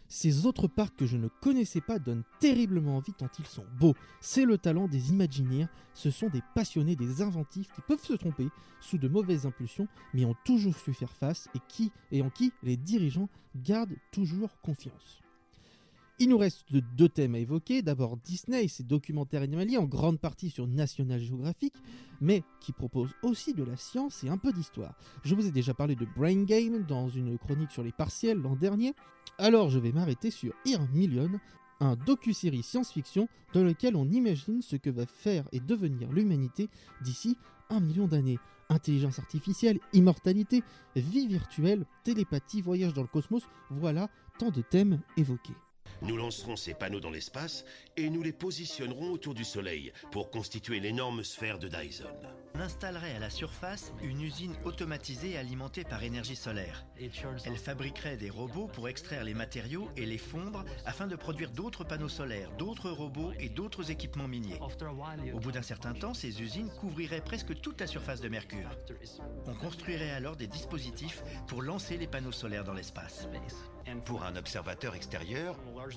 Ces 0.09 0.47
autres 0.47 0.67
parcs 0.67 0.95
que 0.95 1.05
je 1.05 1.17
ne 1.17 1.27
connaissais 1.27 1.81
pas 1.81 1.99
donnent 1.99 2.23
terriblement 2.39 2.97
envie 2.97 3.13
tant 3.13 3.29
ils 3.37 3.45
sont 3.45 3.65
beaux. 3.79 3.93
C'est 4.21 4.43
le 4.43 4.57
talent 4.57 4.87
des 4.87 5.11
Imagineers, 5.11 5.67
ce 5.93 6.09
sont 6.09 6.29
des 6.29 6.41
passionnés, 6.55 6.95
des 6.95 7.21
inventifs 7.21 7.71
qui 7.73 7.81
peuvent 7.81 8.03
se 8.03 8.13
tromper 8.13 8.47
sous 8.81 8.97
de 8.97 9.07
mauvaises 9.07 9.45
impulsions, 9.45 9.87
mais 10.15 10.25
ont 10.25 10.35
toujours 10.45 10.77
su 10.77 10.93
faire 10.93 11.13
face 11.13 11.47
et, 11.53 11.59
qui, 11.67 11.91
et 12.11 12.23
en 12.23 12.31
qui 12.31 12.51
les 12.63 12.75
dirigeants 12.75 13.29
gardent 13.55 13.95
toujours 14.11 14.59
confiance. 14.61 15.21
Il 16.21 16.27
nous 16.27 16.37
reste 16.37 16.65
deux 16.97 17.07
thèmes 17.07 17.35
à 17.35 17.39
évoquer. 17.39 17.81
D'abord 17.81 18.17
Disney 18.17 18.67
ses 18.67 18.83
documentaires 18.83 19.41
animaliers, 19.41 19.77
en 19.77 19.85
grande 19.85 20.19
partie 20.19 20.49
sur 20.49 20.67
National 20.67 21.21
Geographic, 21.21 21.73
mais 22.19 22.43
qui 22.59 22.73
proposent 22.73 23.15
aussi 23.23 23.53
de 23.53 23.63
la 23.63 23.77
science 23.77 24.21
et 24.25 24.29
un 24.29 24.37
peu 24.37 24.51
d'histoire. 24.51 24.95
Je 25.23 25.33
vous 25.33 25.47
ai 25.47 25.51
déjà 25.51 25.73
parlé 25.73 25.95
de 25.95 26.05
Brain 26.17 26.43
Game 26.43 26.83
dans 26.85 27.07
une 27.07 27.37
chronique 27.37 27.71
sur 27.71 27.83
les 27.83 27.93
partiels 27.93 28.37
l'an 28.37 28.57
dernier. 28.57 28.93
Alors 29.37 29.69
je 29.69 29.79
vais 29.79 29.93
m'arrêter 29.93 30.29
sur 30.29 30.51
Ear 30.65 30.85
Million, 30.91 31.31
un 31.79 31.95
docu-série 31.95 32.63
science-fiction 32.63 33.29
dans 33.53 33.63
lequel 33.63 33.95
on 33.95 34.09
imagine 34.09 34.61
ce 34.61 34.75
que 34.75 34.89
va 34.89 35.05
faire 35.05 35.47
et 35.53 35.61
devenir 35.61 36.11
l'humanité 36.11 36.67
d'ici 37.01 37.37
un 37.69 37.79
million 37.79 38.07
d'années. 38.07 38.39
Intelligence 38.67 39.19
artificielle, 39.19 39.79
immortalité, 39.93 40.63
vie 40.97 41.27
virtuelle, 41.27 41.85
télépathie, 42.03 42.61
voyage 42.61 42.93
dans 42.93 43.03
le 43.03 43.07
cosmos, 43.07 43.43
voilà 43.69 44.09
tant 44.37 44.51
de 44.51 44.61
thèmes 44.61 44.99
évoqués. 45.15 45.55
Nous 46.01 46.17
lancerons 46.17 46.55
ces 46.55 46.73
panneaux 46.73 46.99
dans 46.99 47.09
l'espace 47.09 47.65
et 47.97 48.09
nous 48.09 48.23
les 48.23 48.31
positionnerons 48.31 49.11
autour 49.11 49.33
du 49.33 49.43
Soleil 49.43 49.91
pour 50.11 50.29
constituer 50.29 50.79
l'énorme 50.79 51.23
sphère 51.23 51.59
de 51.59 51.67
Dyson. 51.67 52.05
On 52.59 52.61
installerait 52.61 53.15
à 53.15 53.19
la 53.19 53.29
surface 53.29 53.93
une 54.01 54.19
usine 54.19 54.53
automatisée 54.65 55.37
alimentée 55.37 55.85
par 55.85 56.03
énergie 56.03 56.35
solaire. 56.35 56.85
Elle 57.45 57.55
fabriquerait 57.55 58.17
des 58.17 58.29
robots 58.29 58.67
pour 58.67 58.89
extraire 58.89 59.23
les 59.23 59.33
matériaux 59.33 59.87
et 59.95 60.05
les 60.05 60.17
fondre 60.17 60.65
afin 60.85 61.07
de 61.07 61.15
produire 61.15 61.51
d'autres 61.51 61.85
panneaux 61.85 62.09
solaires, 62.09 62.51
d'autres 62.57 62.89
robots 62.89 63.31
et 63.39 63.47
d'autres 63.47 63.91
équipements 63.91 64.27
miniers. 64.27 64.59
Au 65.33 65.39
bout 65.39 65.53
d'un 65.53 65.61
certain 65.61 65.93
temps, 65.93 66.13
ces 66.13 66.41
usines 66.41 66.69
couvriraient 66.81 67.23
presque 67.23 67.61
toute 67.61 67.79
la 67.79 67.87
surface 67.87 68.19
de 68.19 68.27
Mercure. 68.27 68.69
On 69.45 69.55
construirait 69.55 70.11
alors 70.11 70.35
des 70.35 70.47
dispositifs 70.47 71.23
pour 71.47 71.61
lancer 71.61 71.95
les 71.95 72.07
panneaux 72.07 72.33
solaires 72.33 72.65
dans 72.65 72.73
l'espace. 72.73 73.29
Pour 74.05 74.23
un 74.23 74.35
observateur 74.35 74.95
extérieur, 74.95 75.55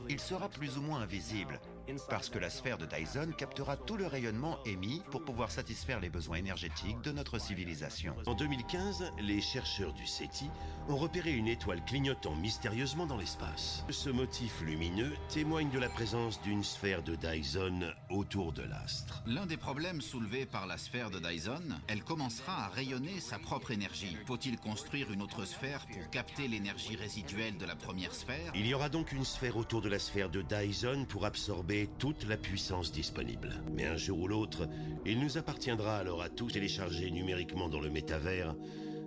il 0.09 0.21
sera 0.21 0.49
plus 0.49 0.79
ou 0.79 0.83
moins 0.83 1.01
invisible, 1.01 1.61
Parce 2.09 2.29
que 2.29 2.39
la 2.39 2.51
sphère 2.51 2.79
de 2.79 2.87
Dyson 2.87 3.33
captera 3.37 3.77
tout 3.77 3.97
le 3.97 4.07
rayonnement 4.07 4.59
émis 4.65 5.03
pour 5.11 5.25
pouvoir 5.25 5.51
satisfaire 5.51 6.01
les 6.01 6.11
besoins 6.11 6.39
énergétiques 6.39 7.01
de 7.03 7.13
notre 7.13 7.39
civilisation. 7.39 8.15
En 8.27 8.35
2015, 8.35 9.13
les 9.21 9.41
chercheurs 9.41 9.93
du 9.93 10.07
SETI 10.07 10.49
ont 10.89 10.97
repéré 10.97 11.33
une 11.33 11.49
étoile 11.49 11.85
clignotant 11.85 12.35
mystérieusement 12.37 13.07
dans 13.07 13.17
l'espace. 13.17 13.85
Ce 13.91 14.11
motif 14.11 14.61
lumineux 14.63 15.13
témoigne 15.29 15.71
de 15.71 15.79
la 15.79 15.89
présence 15.89 16.41
d'une 16.43 16.65
sphère 16.65 17.03
de 17.03 17.15
Dyson 17.15 17.93
autour 18.11 18.53
de 18.53 18.63
l'astre. 18.63 19.23
L'un 19.27 19.47
des 19.47 19.57
problèmes 19.57 20.01
soulevés 20.01 20.47
par 20.47 20.67
la 20.67 20.79
sphère 20.79 21.11
de 21.11 21.19
Dyson, 21.19 21.81
elle 21.89 22.03
commencera 22.03 22.65
à 22.65 22.69
rayonner 22.69 23.21
sa 23.21 23.39
propre 23.39 23.71
énergie. 23.71 24.17
Faut-il 24.27 24.59
construire 24.59 25.13
une 25.13 25.23
autre 25.23 25.45
sphère 25.45 25.87
pour 25.87 26.11
capter 26.11 26.49
l'énergie 26.49 26.97
résiduelle 26.97 27.57
de 27.59 27.67
la 27.67 27.77
première 27.77 28.15
sphère? 28.15 28.53
Il 28.55 28.67
y 28.67 28.75
aura 28.75 28.89
donc 28.89 29.13
une 29.13 29.25
sphère 29.25 29.57
autour 29.57 29.81
de 29.81 29.89
la 29.89 29.99
sphère 29.99 30.31
de 30.31 30.43
Dyson 30.43 31.07
pour 31.09 31.25
absorber 31.25 31.72
toute 31.99 32.27
la 32.29 32.37
puissance 32.37 32.93
disponible. 32.93 33.63
Mais 33.75 33.87
un 33.87 33.97
jour 33.97 34.21
ou 34.21 34.29
l'autre, 34.29 34.69
il 35.07 35.21
nous 35.21 35.39
appartiendra 35.39 35.97
alors 35.97 36.23
à 36.23 36.29
tous 36.29 36.53
téléchargés 36.53 37.11
numériquement 37.11 37.69
dans 37.69 37.81
le 37.81 37.91
métavers 37.91 38.55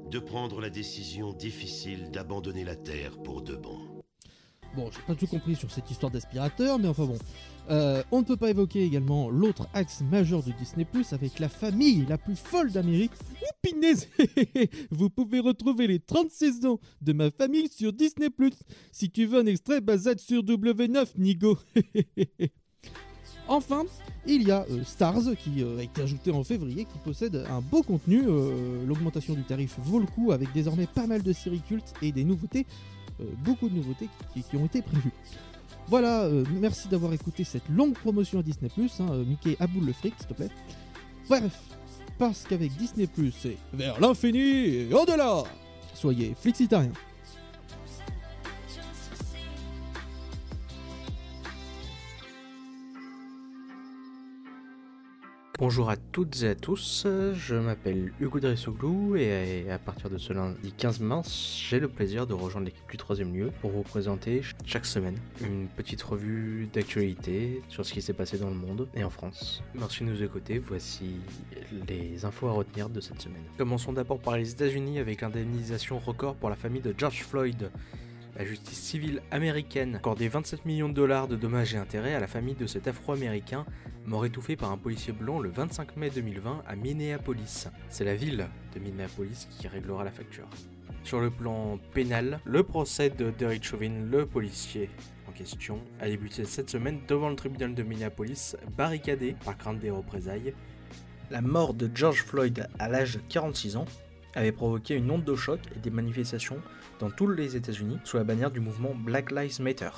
de 0.10 0.20
prendre 0.20 0.62
la 0.62 0.70
décision 0.70 1.34
difficile 1.34 2.12
d'abandonner 2.12 2.64
la 2.64 2.76
Terre 2.76 3.18
pour 3.24 3.42
de 3.42 3.56
bon. 3.56 3.80
Bon, 4.76 4.90
j'ai 4.92 5.02
pas 5.02 5.16
tout 5.16 5.28
compris 5.28 5.56
sur 5.56 5.72
cette 5.72 5.90
histoire 5.90 6.12
d'aspirateur, 6.12 6.80
mais 6.80 6.88
enfin 6.88 7.06
bon. 7.06 7.18
Euh, 7.70 8.04
on 8.12 8.20
ne 8.20 8.24
peut 8.26 8.38
pas 8.38 8.50
évoquer 8.52 8.84
également 8.84 9.30
l'autre 9.30 9.68
axe 9.74 10.02
majeur 10.02 10.44
de 10.44 10.52
Disney 10.52 10.86
Plus 10.86 11.14
avec 11.14 11.40
la 11.40 11.50
famille 11.50 12.06
la 12.08 12.18
plus 12.18 12.36
folle 12.36 12.72
d'Amérique. 12.72 13.12
Oupinaise 13.64 14.08
Vous 14.92 15.10
pouvez 15.10 15.40
retrouver 15.40 15.88
les 15.88 16.00
30 16.00 16.30
saisons 16.30 16.80
de 17.02 17.14
ma 17.14 17.32
famille 17.32 17.68
sur 17.70 17.92
Disney 17.92 18.30
Plus. 18.30 18.54
Si 18.92 19.10
tu 19.10 19.26
veux 19.26 19.40
un 19.40 19.46
extrait 19.48 19.82
basé 19.82 20.18
sur 20.18 20.44
W9, 20.44 21.08
Nigo. 21.18 21.58
Enfin, 23.48 23.84
il 24.26 24.42
y 24.42 24.50
a 24.50 24.66
euh, 24.72 24.84
Stars 24.84 25.36
qui 25.38 25.62
euh, 25.62 25.78
a 25.78 25.84
été 25.84 26.02
ajouté 26.02 26.32
en 26.32 26.44
février, 26.44 26.86
qui 26.86 26.98
possède 26.98 27.46
un 27.48 27.62
beau 27.62 27.84
contenu. 27.84 28.24
L'augmentation 28.88 29.36
du 29.36 29.44
tarif 29.44 29.78
vaut 29.84 30.00
le 30.00 30.08
coup 30.08 30.32
avec 30.32 30.52
désormais 30.52 30.88
pas 30.88 31.06
mal 31.06 31.22
de 31.22 31.32
séries 31.32 31.62
cultes 31.62 31.94
et 32.02 32.12
des 32.12 32.24
nouveautés, 32.24 32.66
beaucoup 33.44 33.70
de 33.70 33.76
nouveautés 33.76 34.10
qui 34.34 34.58
ont 34.58 34.66
été 34.66 34.82
prévues. 34.82 35.12
Voilà, 35.88 36.24
euh, 36.24 36.44
merci 36.60 36.88
d'avoir 36.88 37.14
écouté 37.14 37.44
cette 37.44 37.70
longue 37.70 37.94
promotion 37.94 38.40
à 38.40 38.44
Disney 38.44 38.72
hein, 38.78 39.06
euh, 39.12 39.24
Mickey 39.24 39.56
aboule 39.60 39.86
le 39.86 39.94
fric, 39.94 40.14
s'il 40.18 40.28
te 40.28 40.34
plaît. 40.34 40.50
Bref, 41.30 41.60
parce 42.18 42.44
qu'avec 42.44 42.76
Disney 42.76 43.08
c'est 43.40 43.58
vers 43.74 44.00
l'infini 44.00 44.40
et 44.40 44.94
au-delà. 44.94 45.44
Soyez 45.94 46.36
flexitariens. 46.40 46.92
Bonjour 55.58 55.90
à 55.90 55.96
toutes 55.96 56.44
et 56.44 56.50
à 56.50 56.56
tous, 56.56 57.08
je 57.34 57.56
m'appelle 57.56 58.12
Hugo 58.20 58.42
Dressoglou 58.42 59.16
et 59.16 59.72
à 59.72 59.80
partir 59.80 60.10
de 60.10 60.18
ce 60.18 60.34
lundi 60.34 60.74
15 60.74 61.00
mars, 61.00 61.58
j'ai 61.58 61.80
le 61.80 61.88
plaisir 61.88 62.28
de 62.28 62.34
rejoindre 62.34 62.66
l'équipe 62.66 62.90
du 62.92 62.98
troisième 62.98 63.34
lieu 63.34 63.52
pour 63.62 63.72
vous 63.72 63.84
présenter 63.84 64.42
chaque 64.66 64.86
semaine 64.86 65.18
une 65.40 65.68
petite 65.68 66.02
revue 66.02 66.68
d'actualité 66.74 67.62
sur 67.70 67.86
ce 67.86 67.94
qui 67.94 68.02
s'est 68.02 68.12
passé 68.12 68.38
dans 68.38 68.50
le 68.50 68.56
monde 68.56 68.90
et 68.96 69.06
en 69.06 69.10
France. 69.10 69.64
Merci 69.76 70.04
de 70.04 70.10
nous 70.10 70.22
écouter, 70.24 70.60
voici 70.60 71.16
les 71.88 72.26
infos 72.26 72.48
à 72.50 72.52
retenir 72.52 72.90
de 72.90 73.00
cette 73.00 73.22
semaine. 73.22 73.44
Commençons 73.58 73.94
d'abord 73.94 74.20
par 74.20 74.36
les 74.36 74.52
États-Unis 74.52 75.00
avec 75.00 75.22
l'indemnisation 75.22 76.00
record 76.00 76.36
pour 76.36 76.50
la 76.50 76.58
famille 76.58 76.82
de 76.82 76.94
George 76.98 77.24
Floyd. 77.24 77.72
La 78.38 78.44
justice 78.44 78.78
civile 78.78 79.22
américaine 79.32 79.96
accordait 79.96 80.28
27 80.28 80.66
millions 80.66 80.90
de 80.90 80.94
dollars 80.94 81.30
de 81.30 81.38
dommages 81.38 81.74
et 81.74 81.78
intérêts 81.78 82.16
à 82.16 82.20
la 82.20 82.28
famille 82.28 82.56
de 82.56 82.68
cet 82.68 82.86
afro-américain 82.86 83.66
mort 84.06 84.26
étouffé 84.26 84.58
par 84.58 84.72
un 84.72 84.78
policier 84.78 85.14
blanc 85.14 85.40
le 85.40 85.50
25 85.50 85.96
mai 85.96 86.10
2020 86.10 86.64
à 86.68 86.76
Minneapolis. 86.76 87.70
C'est 87.88 88.04
la 88.04 88.14
ville 88.14 88.48
de 88.74 88.80
Minneapolis 88.80 89.48
qui 89.50 89.70
réglera 89.70 90.04
la 90.04 90.12
facture. 90.12 90.50
Sur 91.04 91.22
le 91.22 91.30
plan 91.30 91.80
pénal, 91.94 92.42
le 92.44 92.64
procès 92.64 93.10
de 93.10 93.32
Derek 93.32 93.64
Chauvin, 93.64 94.02
le 94.12 94.26
policier 94.26 94.90
en 95.30 95.32
question, 95.32 95.80
a 96.02 96.10
débuté 96.10 96.44
cette 96.44 96.70
semaine 96.70 97.00
devant 97.08 97.30
le 97.30 97.38
tribunal 97.38 97.74
de 97.74 97.84
Minneapolis, 97.84 98.58
barricadé 98.76 99.38
par 99.46 99.58
crainte 99.58 99.80
des 99.80 99.92
représailles. 99.92 100.54
La 101.32 101.40
mort 101.40 101.74
de 101.74 101.90
George 101.94 102.24
Floyd 102.24 102.68
à 102.80 102.90
l'âge 102.90 103.16
de 103.16 103.22
46 103.30 103.78
ans 103.78 103.86
avait 104.36 104.52
provoqué 104.52 104.96
une 104.96 105.10
onde 105.10 105.24
de 105.24 105.36
choc 105.36 105.60
et 105.76 105.80
des 105.80 105.90
manifestations 105.90 106.58
dans 107.00 107.10
tous 107.10 107.28
les 107.28 107.56
États-Unis 107.56 108.00
sous 108.04 108.18
la 108.18 108.24
bannière 108.24 108.52
du 108.52 108.60
mouvement 108.60 108.94
Black 108.96 109.32
Lives 109.32 109.62
Matter. 109.62 109.90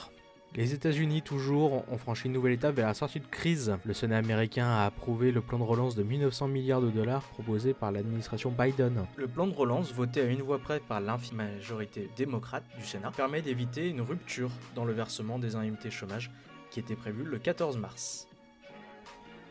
Les 0.55 0.73
États-Unis, 0.73 1.21
toujours, 1.21 1.83
ont 1.91 1.97
franchi 1.97 2.27
une 2.27 2.33
nouvelle 2.33 2.53
étape 2.53 2.75
vers 2.75 2.87
la 2.87 2.93
sortie 2.93 3.19
de 3.19 3.27
crise. 3.27 3.77
Le 3.85 3.93
Sénat 3.93 4.17
américain 4.17 4.65
a 4.65 4.85
approuvé 4.85 5.31
le 5.31 5.41
plan 5.41 5.59
de 5.59 5.63
relance 5.63 5.93
de 5.93 6.03
1900 6.03 6.47
milliards 6.47 6.81
de 6.81 6.89
dollars 6.89 7.23
proposé 7.23 7.73
par 7.73 7.91
l'administration 7.91 8.51
Biden. 8.51 9.05
Le 9.17 9.27
plan 9.27 9.45
de 9.45 9.53
relance, 9.53 9.93
voté 9.93 10.21
à 10.21 10.23
une 10.23 10.41
voix 10.41 10.59
près 10.59 10.79
par 10.79 11.01
l'infime 11.01 11.37
majorité 11.37 12.09
démocrate 12.15 12.63
du 12.77 12.85
Sénat, 12.85 13.11
permet 13.11 13.41
d'éviter 13.41 13.89
une 13.89 14.01
rupture 14.01 14.49
dans 14.73 14.85
le 14.85 14.93
versement 14.93 15.37
des 15.37 15.55
indemnités 15.55 15.91
chômage 15.91 16.31
qui 16.71 16.79
était 16.79 16.95
prévu 16.95 17.23
le 17.23 17.37
14 17.37 17.77
mars. 17.77 18.26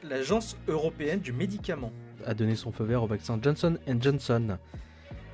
L'Agence 0.08 0.56
européenne 0.68 1.18
du 1.18 1.32
médicament 1.32 1.90
a 2.24 2.34
donné 2.34 2.54
son 2.54 2.70
feu 2.70 2.84
vert 2.84 3.02
au 3.02 3.06
vaccin 3.06 3.40
Johnson 3.42 3.76
Johnson. 4.00 4.58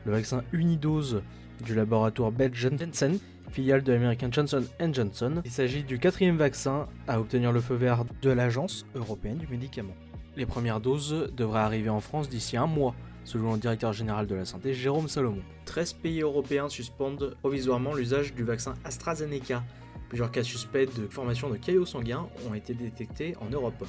Le 0.07 0.13
vaccin 0.13 0.45
unidose 0.53 1.23
du 1.63 1.75
laboratoire 1.75 2.33
belge 2.33 2.57
Janssen, 2.57 3.19
filiale 3.51 3.83
de 3.83 3.93
l'américain 3.93 4.29
Johnson 4.31 4.65
Johnson. 4.81 5.43
Il 5.45 5.51
s'agit 5.51 5.83
du 5.83 5.99
quatrième 5.99 6.39
vaccin 6.39 6.89
à 7.07 7.21
obtenir 7.21 7.53
le 7.53 7.61
feu 7.61 7.75
vert 7.75 8.05
de 8.23 8.31
l'Agence 8.31 8.87
européenne 8.95 9.37
du 9.37 9.47
médicament. 9.47 9.95
Les 10.37 10.47
premières 10.47 10.81
doses 10.81 11.31
devraient 11.37 11.61
arriver 11.61 11.91
en 11.91 12.01
France 12.01 12.31
d'ici 12.31 12.57
un 12.57 12.67
mois, 12.67 12.95
selon 13.25 13.53
le 13.53 13.59
directeur 13.59 13.93
général 13.93 14.27
de 14.27 14.35
la 14.35 14.47
santé 14.47 14.73
Jérôme 14.73 15.09
Salomon. 15.09 15.43
13 15.67 15.93
pays 15.95 16.23
européens 16.23 16.71
suspendent 16.71 17.37
provisoirement 17.41 17.93
l'usage 17.93 18.33
du 18.33 18.43
vaccin 18.43 18.75
AstraZeneca. 18.85 19.63
Plusieurs 20.09 20.31
cas 20.31 20.43
suspects 20.43 20.89
de 20.99 21.07
formation 21.09 21.51
de 21.51 21.57
caillots 21.57 21.85
sanguins 21.85 22.27
ont 22.49 22.55
été 22.55 22.73
détectés 22.73 23.37
en 23.41 23.51
Europe. 23.51 23.85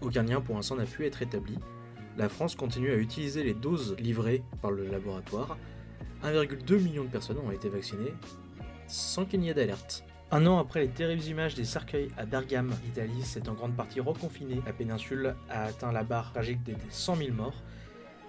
Aucun 0.00 0.22
lien 0.22 0.40
pour 0.40 0.56
l'instant 0.56 0.76
n'a 0.76 0.84
pu 0.84 1.04
être 1.06 1.22
établi. 1.22 1.58
La 2.16 2.28
France 2.28 2.54
continue 2.54 2.90
à 2.90 2.96
utiliser 2.96 3.42
les 3.42 3.54
doses 3.54 3.96
livrées 3.98 4.42
par 4.60 4.70
le 4.70 4.86
laboratoire 4.86 5.56
1,2 6.24 6.80
million 6.80 7.04
de 7.04 7.08
personnes 7.08 7.38
ont 7.38 7.50
été 7.50 7.68
vaccinées 7.68 8.14
sans 8.86 9.24
qu'il 9.24 9.40
n'y 9.40 9.48
ait 9.48 9.54
d'alerte. 9.54 10.04
Un 10.30 10.46
an 10.46 10.58
après 10.58 10.80
les 10.80 10.88
terribles 10.88 11.24
images 11.24 11.54
des 11.54 11.64
cercueils 11.64 12.08
à 12.16 12.24
Bergame, 12.24 12.72
l'Italie 12.84 13.22
s'est 13.22 13.48
en 13.48 13.54
grande 13.54 13.76
partie 13.76 14.00
reconfinée. 14.00 14.62
La 14.64 14.72
péninsule 14.72 15.34
a 15.50 15.64
atteint 15.64 15.92
la 15.92 16.04
barre 16.04 16.32
tragique 16.32 16.62
des 16.62 16.76
100 16.90 17.16
000 17.16 17.32
morts 17.32 17.62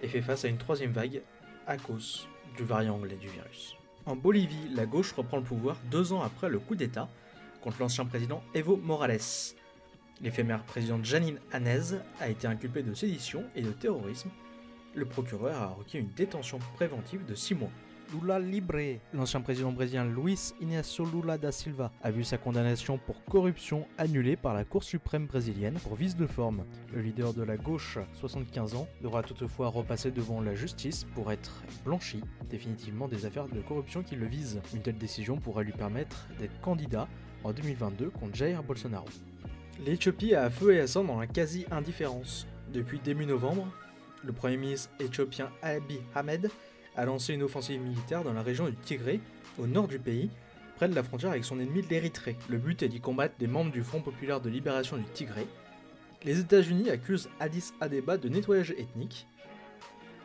et 0.01 0.08
fait 0.08 0.22
face 0.22 0.43
à 0.43 0.48
une 0.48 0.58
troisième 0.58 0.91
vague 0.91 1.22
à 1.67 1.77
cause 1.77 2.27
du 2.58 2.63
variant 2.63 2.96
anglais 2.96 3.15
du 3.15 3.27
virus. 3.27 3.75
En 4.05 4.15
Bolivie, 4.15 4.70
la 4.75 4.86
gauche 4.86 5.13
reprend 5.13 5.38
le 5.38 5.43
pouvoir 5.43 5.77
deux 5.91 6.12
ans 6.12 6.22
après 6.22 6.50
le 6.50 6.60
coup 6.60 6.75
d'État 6.75 7.08
contre 7.62 7.79
l'ancien 7.79 8.05
président 8.05 8.43
Evo 8.53 8.75
Morales. 8.75 9.20
L'éphémère 10.22 10.63
présidente 10.63 11.03
Janine 11.03 11.39
Hanez 11.51 11.98
a 12.20 12.29
été 12.29 12.48
inculpée 12.48 12.84
de 12.84 12.93
sédition 12.93 13.43
et 13.55 13.62
de 13.62 13.72
terrorisme 13.72 14.29
le 14.96 15.05
procureur 15.05 15.62
a 15.62 15.67
requis 15.67 16.00
une 16.00 16.12
détention 16.15 16.60
préventive 16.75 17.25
de 17.25 17.36
6 17.36 17.55
mois. 17.55 17.70
Lula 18.13 18.38
Libre, 18.38 19.00
l'ancien 19.13 19.41
président 19.41 19.72
brésilien 19.72 20.05
Luiz 20.05 20.53
Inácio 20.62 21.03
Lula 21.03 21.39
da 21.39 21.51
Silva, 21.51 21.91
a 22.03 22.12
vu 22.12 22.24
sa 22.24 22.38
condamnation 22.38 23.00
pour 23.00 23.24
corruption 23.24 23.88
annulée 23.98 24.36
par 24.36 24.53
la 24.53 24.65
Cour 24.65 24.84
suprême 24.84 25.25
brésilienne 25.25 25.79
pour 25.82 25.96
vice 25.96 26.15
de 26.15 26.27
forme. 26.27 26.63
Le 26.93 27.01
leader 27.01 27.34
de 27.34 27.41
la 27.41 27.58
gauche, 27.58 27.98
75 28.13 28.75
ans, 28.75 28.88
devra 29.01 29.24
toutefois 29.24 29.70
repasser 29.70 30.12
devant 30.12 30.41
la 30.41 30.53
justice 30.53 31.05
pour 31.15 31.32
être 31.32 31.63
blanchi 31.84 32.22
définitivement 32.51 33.08
des 33.08 33.25
affaires 33.25 33.48
de 33.48 33.62
corruption 33.62 34.03
qui 34.03 34.15
le 34.15 34.27
visent. 34.27 34.62
Une 34.75 34.82
telle 34.82 34.98
décision 34.98 35.38
pourrait 35.38 35.63
lui 35.63 35.74
permettre 35.74 36.27
d'être 36.38 36.60
candidat 36.62 37.08
en 37.43 37.51
2022 37.51 38.12
contre 38.12 38.36
Jair 38.36 38.62
Bolsonaro. 38.62 39.08
L'Éthiopie 39.79 40.35
a 40.35 40.43
à 40.43 40.49
feu 40.49 40.75
et 40.75 40.79
à 40.79 40.87
sang 40.87 41.03
dans 41.03 41.19
la 41.19 41.27
quasi-indifférence. 41.27 42.47
Depuis 42.71 42.99
début 42.99 43.25
novembre, 43.25 43.67
le 44.23 44.31
Premier 44.31 44.55
ministre 44.55 44.89
éthiopien 44.99 45.49
Abiy 45.61 45.99
Ahmed 46.15 46.49
a 46.95 47.05
lancé 47.05 47.33
une 47.33 47.43
offensive 47.43 47.81
militaire 47.81 48.23
dans 48.23 48.33
la 48.33 48.43
région 48.43 48.69
du 48.69 48.75
Tigré, 48.75 49.19
au 49.57 49.65
nord 49.65 49.87
du 49.87 49.99
pays, 49.99 50.29
près 50.75 50.87
de 50.87 50.95
la 50.95 51.03
frontière 51.03 51.31
avec 51.31 51.43
son 51.43 51.59
ennemi 51.59 51.81
l'Érythrée. 51.89 52.37
Le 52.49 52.57
but 52.57 52.83
est 52.83 52.87
d'y 52.87 53.01
combattre 53.01 53.35
des 53.39 53.47
membres 53.47 53.71
du 53.71 53.83
Front 53.83 53.99
populaire 53.99 54.41
de 54.41 54.49
libération 54.49 54.95
du 54.95 55.05
Tigré. 55.13 55.45
Les 56.23 56.39
États-Unis 56.39 56.89
accusent 56.89 57.29
Addis 57.39 57.73
Abeba 57.81 58.17
de 58.17 58.29
nettoyage 58.29 58.71
ethnique. 58.77 59.27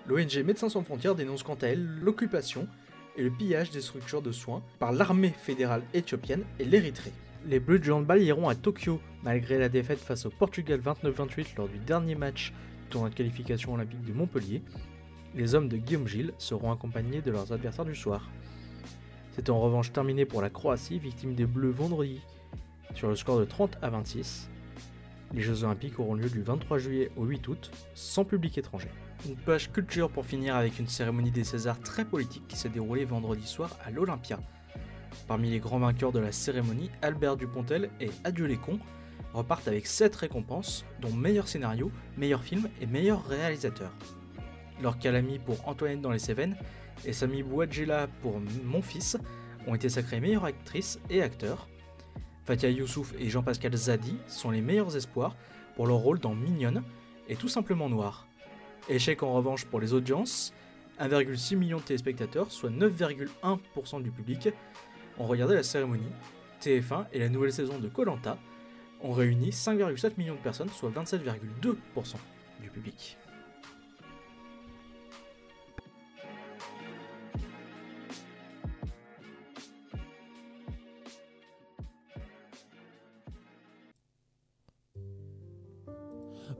L'ONG 0.07 0.43
Médecins 0.45 0.69
sans 0.69 0.85
frontières 0.85 1.15
dénonce 1.15 1.43
quant 1.43 1.59
à 1.61 1.69
elle 1.69 1.85
l'occupation 2.01 2.69
et 3.17 3.23
le 3.23 3.31
pillage 3.31 3.71
des 3.71 3.81
structures 3.81 4.23
de 4.23 4.31
soins 4.31 4.63
par 4.79 4.93
l'armée 4.93 5.35
fédérale 5.43 5.83
éthiopienne 5.95 6.45
et 6.61 6.65
l'Érythrée. 6.65 7.13
Les 7.47 7.61
Bleus 7.61 7.79
du 7.79 7.93
handball 7.93 8.23
iront 8.23 8.49
à 8.49 8.55
Tokyo, 8.55 9.01
malgré 9.23 9.59
la 9.59 9.69
défaite 9.69 10.01
face 10.01 10.27
au 10.27 10.31
Portugal 10.31 10.81
29-28 10.81 11.57
lors 11.57 11.69
du 11.69 11.79
dernier 11.79 12.15
match 12.15 12.53
tournoi 12.91 13.11
de 13.11 13.15
qualification 13.15 13.75
olympique 13.75 14.05
de 14.05 14.13
Montpellier, 14.13 14.63
les 15.35 15.55
hommes 15.55 15.69
de 15.69 15.77
Guillaume 15.77 16.09
Gilles 16.09 16.33
seront 16.39 16.73
accompagnés 16.73 17.23
de 17.23 17.31
leurs 17.31 17.53
adversaires 17.53 17.85
du 17.85 17.95
soir. 17.95 18.29
C'est 19.33 19.51
en 19.51 19.61
revanche 19.61 19.93
terminé 19.93 20.25
pour 20.25 20.43
la 20.43 20.51
Croatie, 20.51 20.99
victime 20.99 21.35
des 21.35 21.47
Bleus 21.47 21.71
vendredi, 21.71 22.21
sur 22.95 23.09
le 23.09 23.15
score 23.15 23.39
de 23.39 23.45
30 23.45 23.79
à 23.83 23.91
26. 23.91 24.51
Les 25.33 25.43
Jeux 25.43 25.63
Olympiques 25.63 26.01
auront 26.01 26.15
lieu 26.15 26.29
du 26.29 26.43
23 26.43 26.79
juillet 26.79 27.11
au 27.17 27.25
8 27.25 27.49
août, 27.49 27.71
sans 27.95 28.25
public 28.25 28.59
étranger. 28.59 28.89
Une 29.27 29.37
page 29.37 29.71
culture 29.71 30.11
pour 30.11 30.27
finir 30.27 30.57
avec 30.57 30.79
une 30.79 30.89
cérémonie 30.89 31.31
des 31.31 31.45
Césars 31.45 31.79
très 31.81 32.05
politique 32.05 32.49
qui 32.49 32.57
s'est 32.57 32.69
déroulée 32.69 33.05
vendredi 33.05 33.47
soir 33.47 33.79
à 33.85 33.91
l'Olympia. 33.91 34.41
Parmi 35.27 35.51
les 35.51 35.59
grands 35.59 35.79
vainqueurs 35.79 36.13
de 36.13 36.19
la 36.19 36.33
cérémonie, 36.33 36.91
Albert 37.03 37.37
Dupontel 37.37 37.91
et 38.01 38.11
Adieu 38.25 38.47
les 38.47 38.57
cons 38.57 38.79
repartent 39.35 39.69
avec 39.69 39.87
7 39.87 40.15
récompenses, 40.17 40.85
dont 41.01 41.13
meilleur 41.13 41.49
scénario, 41.49 41.91
meilleur 42.17 42.43
film 42.43 42.69
et 42.81 42.87
meilleur 42.87 43.27
réalisateur. 43.27 43.93
Leurs 44.81 44.99
Calami 44.99 45.39
pour 45.39 45.69
Antoinette 45.69 46.01
dans 46.01 46.13
les 46.13 46.19
Cévennes 46.19 46.57
et 47.05 47.13
Sami 47.13 47.43
Bouadjela 47.43 48.07
pour 48.23 48.41
Mon 48.65 48.83
Fils 48.83 49.17
ont 49.67 49.75
été 49.75 49.89
sacrés 49.89 50.21
meilleure 50.21 50.45
actrice 50.45 50.99
et 51.11 51.23
acteur. 51.23 51.69
Fatia 52.45 52.71
Youssouf 52.71 53.13
et 53.19 53.29
Jean-Pascal 53.29 53.77
Zadi 53.77 54.17
sont 54.27 54.51
les 54.51 54.63
meilleurs 54.63 54.97
espoirs 54.97 55.37
pour 55.77 55.87
leur 55.87 55.99
rôle 55.99 56.19
dans 56.19 56.35
Mignonne 56.35 56.83
et 57.29 57.37
Tout 57.37 57.49
simplement 57.49 57.89
Noir. 57.89 58.27
Échec 58.89 59.23
en 59.23 59.35
revanche 59.35 59.67
pour 59.67 59.81
les 59.81 59.93
audiences, 59.93 60.55
1,6 60.99 61.57
million 61.57 61.77
de 61.77 61.83
téléspectateurs, 61.83 62.51
soit 62.51 62.71
9,1% 62.71 64.03
du 64.03 64.11
public, 64.11 64.49
ont 65.19 65.27
regardé 65.27 65.55
la 65.55 65.63
cérémonie. 65.63 66.13
TF1 66.63 67.07
et 67.13 67.21
la 67.21 67.29
nouvelle 67.29 67.53
saison 67.53 67.79
de 67.79 67.89
Colanta 67.89 68.37
ont 69.01 69.13
réuni 69.13 69.51
5,7 69.51 70.13
millions 70.19 70.35
de 70.35 70.41
personnes, 70.41 70.71
soit 70.71 70.91
27,2% 70.91 72.17
du 72.61 72.69
public. 72.71 73.17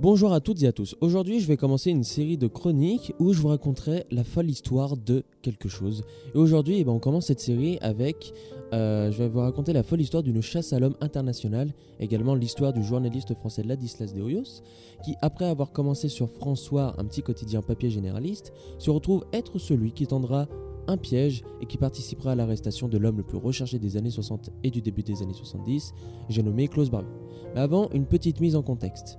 Bonjour 0.01 0.33
à 0.33 0.39
toutes 0.39 0.63
et 0.63 0.69
à 0.69 0.73
tous. 0.73 0.95
Aujourd'hui, 1.01 1.41
je 1.41 1.49
vais 1.49 1.57
commencer 1.57 1.91
une 1.91 2.05
série 2.05 2.37
de 2.37 2.47
chroniques 2.47 3.13
où 3.19 3.33
je 3.33 3.41
vous 3.41 3.49
raconterai 3.49 4.05
la 4.13 4.23
folle 4.23 4.49
histoire 4.49 4.97
de 4.97 5.25
quelque 5.43 5.69
chose. 5.69 6.05
Et 6.37 6.39
aujourd'hui, 6.39 6.77
eh 6.79 6.85
ben, 6.85 6.93
on 6.93 7.01
commence 7.01 7.27
cette 7.27 7.41
série 7.41 7.79
avec. 7.81 8.33
euh, 8.73 9.11
je 9.11 9.19
vais 9.19 9.29
vous 9.29 9.41
raconter 9.41 9.73
la 9.73 9.83
folle 9.83 10.01
histoire 10.01 10.23
d'une 10.23 10.41
chasse 10.41 10.73
à 10.73 10.79
l'homme 10.79 10.95
internationale, 11.01 11.73
également 11.99 12.37
l'histoire 12.37 12.73
du 12.73 12.85
journaliste 12.85 13.35
français 13.35 13.65
Ladislas 13.65 14.15
de 14.15 14.23
Hoyos, 14.23 14.63
qui, 15.05 15.17
après 15.21 15.47
avoir 15.47 15.73
commencé 15.73 16.09
sur 16.09 16.31
François, 16.31 16.95
un 16.97 17.05
petit 17.05 17.23
quotidien 17.23 17.61
papier 17.61 17.91
généraliste, 17.91 18.53
se 18.79 18.91
retrouve 18.91 19.27
être 19.33 19.59
celui 19.59 19.91
qui 19.91 20.07
tendra 20.07 20.47
un 20.87 20.97
piège 20.97 21.43
et 21.61 21.67
qui 21.67 21.77
participera 21.77 22.33
à 22.33 22.35
l'arrestation 22.37 22.87
de 22.87 22.99
l'homme 22.99 23.17
le 23.17 23.25
plus 23.25 23.39
recherché 23.39 23.81
des 23.81 23.97
années 23.97 24.11
60 24.11 24.51
et 24.63 24.71
du 24.71 24.81
début 24.81 25.03
des 25.03 25.23
années 25.23 25.35
70, 25.35 25.93
j'ai 26.29 26.43
nommé 26.45 26.69
Klaus 26.69 26.89
Barbie. 26.89 27.09
Mais 27.57 27.61
avant, 27.61 27.91
une 27.91 28.07
petite 28.07 28.41
mise 28.41 28.55
en 28.55 28.63
contexte. 28.63 29.19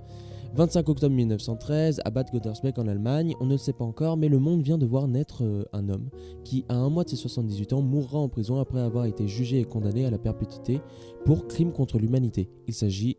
25 0.54 0.88
octobre 0.88 1.14
1913, 1.14 2.00
à 2.04 2.10
Bad 2.10 2.30
Godesberg 2.32 2.78
en 2.78 2.88
Allemagne, 2.88 3.34
on 3.40 3.46
ne 3.46 3.52
le 3.52 3.58
sait 3.58 3.72
pas 3.72 3.84
encore, 3.84 4.16
mais 4.16 4.28
le 4.28 4.40
monde 4.40 4.62
vient 4.62 4.78
de 4.78 4.86
voir 4.86 5.06
naître 5.06 5.44
euh, 5.44 5.64
un 5.72 5.88
homme 5.88 6.10
qui, 6.44 6.64
à 6.68 6.74
un 6.74 6.90
mois 6.90 7.04
de 7.04 7.10
ses 7.10 7.16
78 7.16 7.72
ans, 7.72 7.82
mourra 7.82 8.18
en 8.18 8.28
prison 8.28 8.58
après 8.58 8.80
avoir 8.80 9.04
été 9.04 9.28
jugé 9.28 9.60
et 9.60 9.64
condamné 9.64 10.06
à 10.06 10.10
la 10.10 10.18
perpétuité 10.18 10.80
pour 11.24 11.46
crime 11.46 11.72
contre 11.72 11.98
l'humanité. 11.98 12.48
Il 12.66 12.74
s'agit 12.74 13.16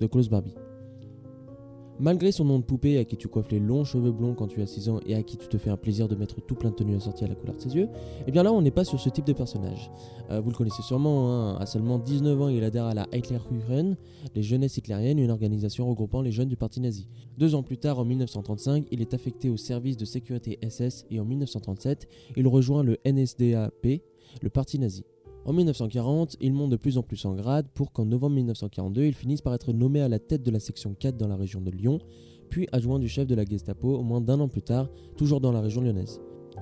de 0.00 0.06
Klaus 0.06 0.30
Barbie. 0.30 0.54
Malgré 2.00 2.32
son 2.32 2.44
nom 2.44 2.58
de 2.58 2.64
poupée 2.64 2.98
à 2.98 3.04
qui 3.04 3.16
tu 3.16 3.28
coiffes 3.28 3.52
les 3.52 3.60
longs 3.60 3.84
cheveux 3.84 4.10
blonds 4.10 4.34
quand 4.34 4.48
tu 4.48 4.60
as 4.60 4.66
6 4.66 4.88
ans 4.88 5.00
et 5.06 5.14
à 5.14 5.22
qui 5.22 5.36
tu 5.36 5.46
te 5.46 5.56
fais 5.58 5.70
un 5.70 5.76
plaisir 5.76 6.08
de 6.08 6.16
mettre 6.16 6.40
tout 6.40 6.56
plein 6.56 6.70
de 6.70 6.74
tenues 6.74 6.96
assorties 6.96 7.24
à 7.24 7.28
la 7.28 7.36
couleur 7.36 7.54
de 7.54 7.60
ses 7.60 7.76
yeux, 7.76 7.88
eh 8.26 8.32
bien 8.32 8.42
là 8.42 8.52
on 8.52 8.60
n'est 8.62 8.72
pas 8.72 8.84
sur 8.84 8.98
ce 8.98 9.08
type 9.10 9.24
de 9.24 9.32
personnage. 9.32 9.92
Euh, 10.30 10.40
vous 10.40 10.50
le 10.50 10.56
connaissez 10.56 10.82
sûrement, 10.82 11.30
hein, 11.30 11.56
à 11.60 11.66
seulement 11.66 12.00
19 12.00 12.42
ans 12.42 12.48
il 12.48 12.64
adhère 12.64 12.86
à 12.86 12.94
la 12.94 13.06
Hitlerjugend, 13.12 13.96
les 14.34 14.42
jeunesses 14.42 14.76
hitlériennes, 14.76 15.20
une 15.20 15.30
organisation 15.30 15.88
regroupant 15.88 16.20
les 16.20 16.32
jeunes 16.32 16.48
du 16.48 16.56
parti 16.56 16.80
nazi. 16.80 17.06
Deux 17.38 17.54
ans 17.54 17.62
plus 17.62 17.78
tard, 17.78 18.00
en 18.00 18.04
1935, 18.04 18.86
il 18.90 19.00
est 19.00 19.14
affecté 19.14 19.48
au 19.48 19.56
service 19.56 19.96
de 19.96 20.04
sécurité 20.04 20.58
SS 20.68 21.06
et 21.12 21.20
en 21.20 21.24
1937, 21.24 22.08
il 22.36 22.48
rejoint 22.48 22.82
le 22.82 22.98
NSDAP, 23.06 23.86
le 24.42 24.50
parti 24.50 24.80
nazi. 24.80 25.04
En 25.46 25.52
1940, 25.52 26.36
il 26.40 26.54
monte 26.54 26.70
de 26.70 26.76
plus 26.76 26.96
en 26.96 27.02
plus 27.02 27.22
en 27.26 27.34
grade 27.34 27.66
pour 27.74 27.92
qu'en 27.92 28.06
novembre 28.06 28.36
1942, 28.36 29.04
il 29.04 29.14
finisse 29.14 29.42
par 29.42 29.52
être 29.52 29.74
nommé 29.74 30.00
à 30.00 30.08
la 30.08 30.18
tête 30.18 30.42
de 30.42 30.50
la 30.50 30.58
section 30.58 30.94
4 30.94 31.18
dans 31.18 31.28
la 31.28 31.36
région 31.36 31.60
de 31.60 31.70
Lyon, 31.70 31.98
puis 32.48 32.66
adjoint 32.72 32.98
du 32.98 33.08
chef 33.08 33.26
de 33.26 33.34
la 33.34 33.44
Gestapo 33.44 33.94
au 33.94 34.02
moins 34.02 34.22
d'un 34.22 34.40
an 34.40 34.48
plus 34.48 34.62
tard, 34.62 34.88
toujours 35.18 35.42
dans 35.42 35.52
la 35.52 35.60
région 35.60 35.82
lyonnaise. 35.82 36.18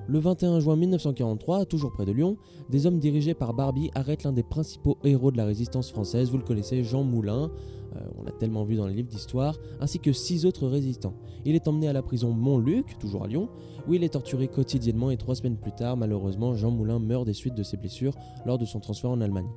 Le 0.09 0.19
21 0.19 0.59
juin 0.59 0.75
1943, 0.75 1.65
toujours 1.65 1.93
près 1.93 2.05
de 2.05 2.11
Lyon, 2.11 2.35
des 2.69 2.85
hommes 2.85 2.99
dirigés 2.99 3.33
par 3.33 3.53
Barbie 3.53 3.89
arrêtent 3.95 4.23
l'un 4.23 4.33
des 4.33 4.43
principaux 4.43 4.97
héros 5.05 5.31
de 5.31 5.37
la 5.37 5.45
résistance 5.45 5.89
française, 5.89 6.29
vous 6.29 6.37
le 6.37 6.43
connaissez, 6.43 6.83
Jean 6.83 7.03
Moulin, 7.03 7.51
euh, 7.95 7.99
on 8.17 8.23
l'a 8.23 8.31
tellement 8.31 8.63
vu 8.63 8.75
dans 8.75 8.87
les 8.87 8.93
livres 8.93 9.09
d'histoire, 9.09 9.57
ainsi 9.79 9.99
que 9.99 10.13
six 10.13 10.45
autres 10.45 10.67
résistants. 10.67 11.13
Il 11.45 11.55
est 11.55 11.67
emmené 11.67 11.87
à 11.87 11.93
la 11.93 12.01
prison 12.01 12.31
Montluc, 12.31 12.97
toujours 12.99 13.23
à 13.23 13.27
Lyon, 13.27 13.49
où 13.87 13.93
il 13.93 14.03
est 14.03 14.13
torturé 14.13 14.47
quotidiennement 14.47 15.11
et 15.11 15.17
trois 15.17 15.35
semaines 15.35 15.57
plus 15.57 15.73
tard, 15.73 15.97
malheureusement, 15.97 16.55
Jean 16.55 16.71
Moulin 16.71 16.99
meurt 16.99 17.25
des 17.25 17.33
suites 17.33 17.55
de 17.55 17.63
ses 17.63 17.77
blessures 17.77 18.13
lors 18.45 18.57
de 18.57 18.65
son 18.65 18.79
transfert 18.79 19.11
en 19.11 19.21
Allemagne. 19.21 19.49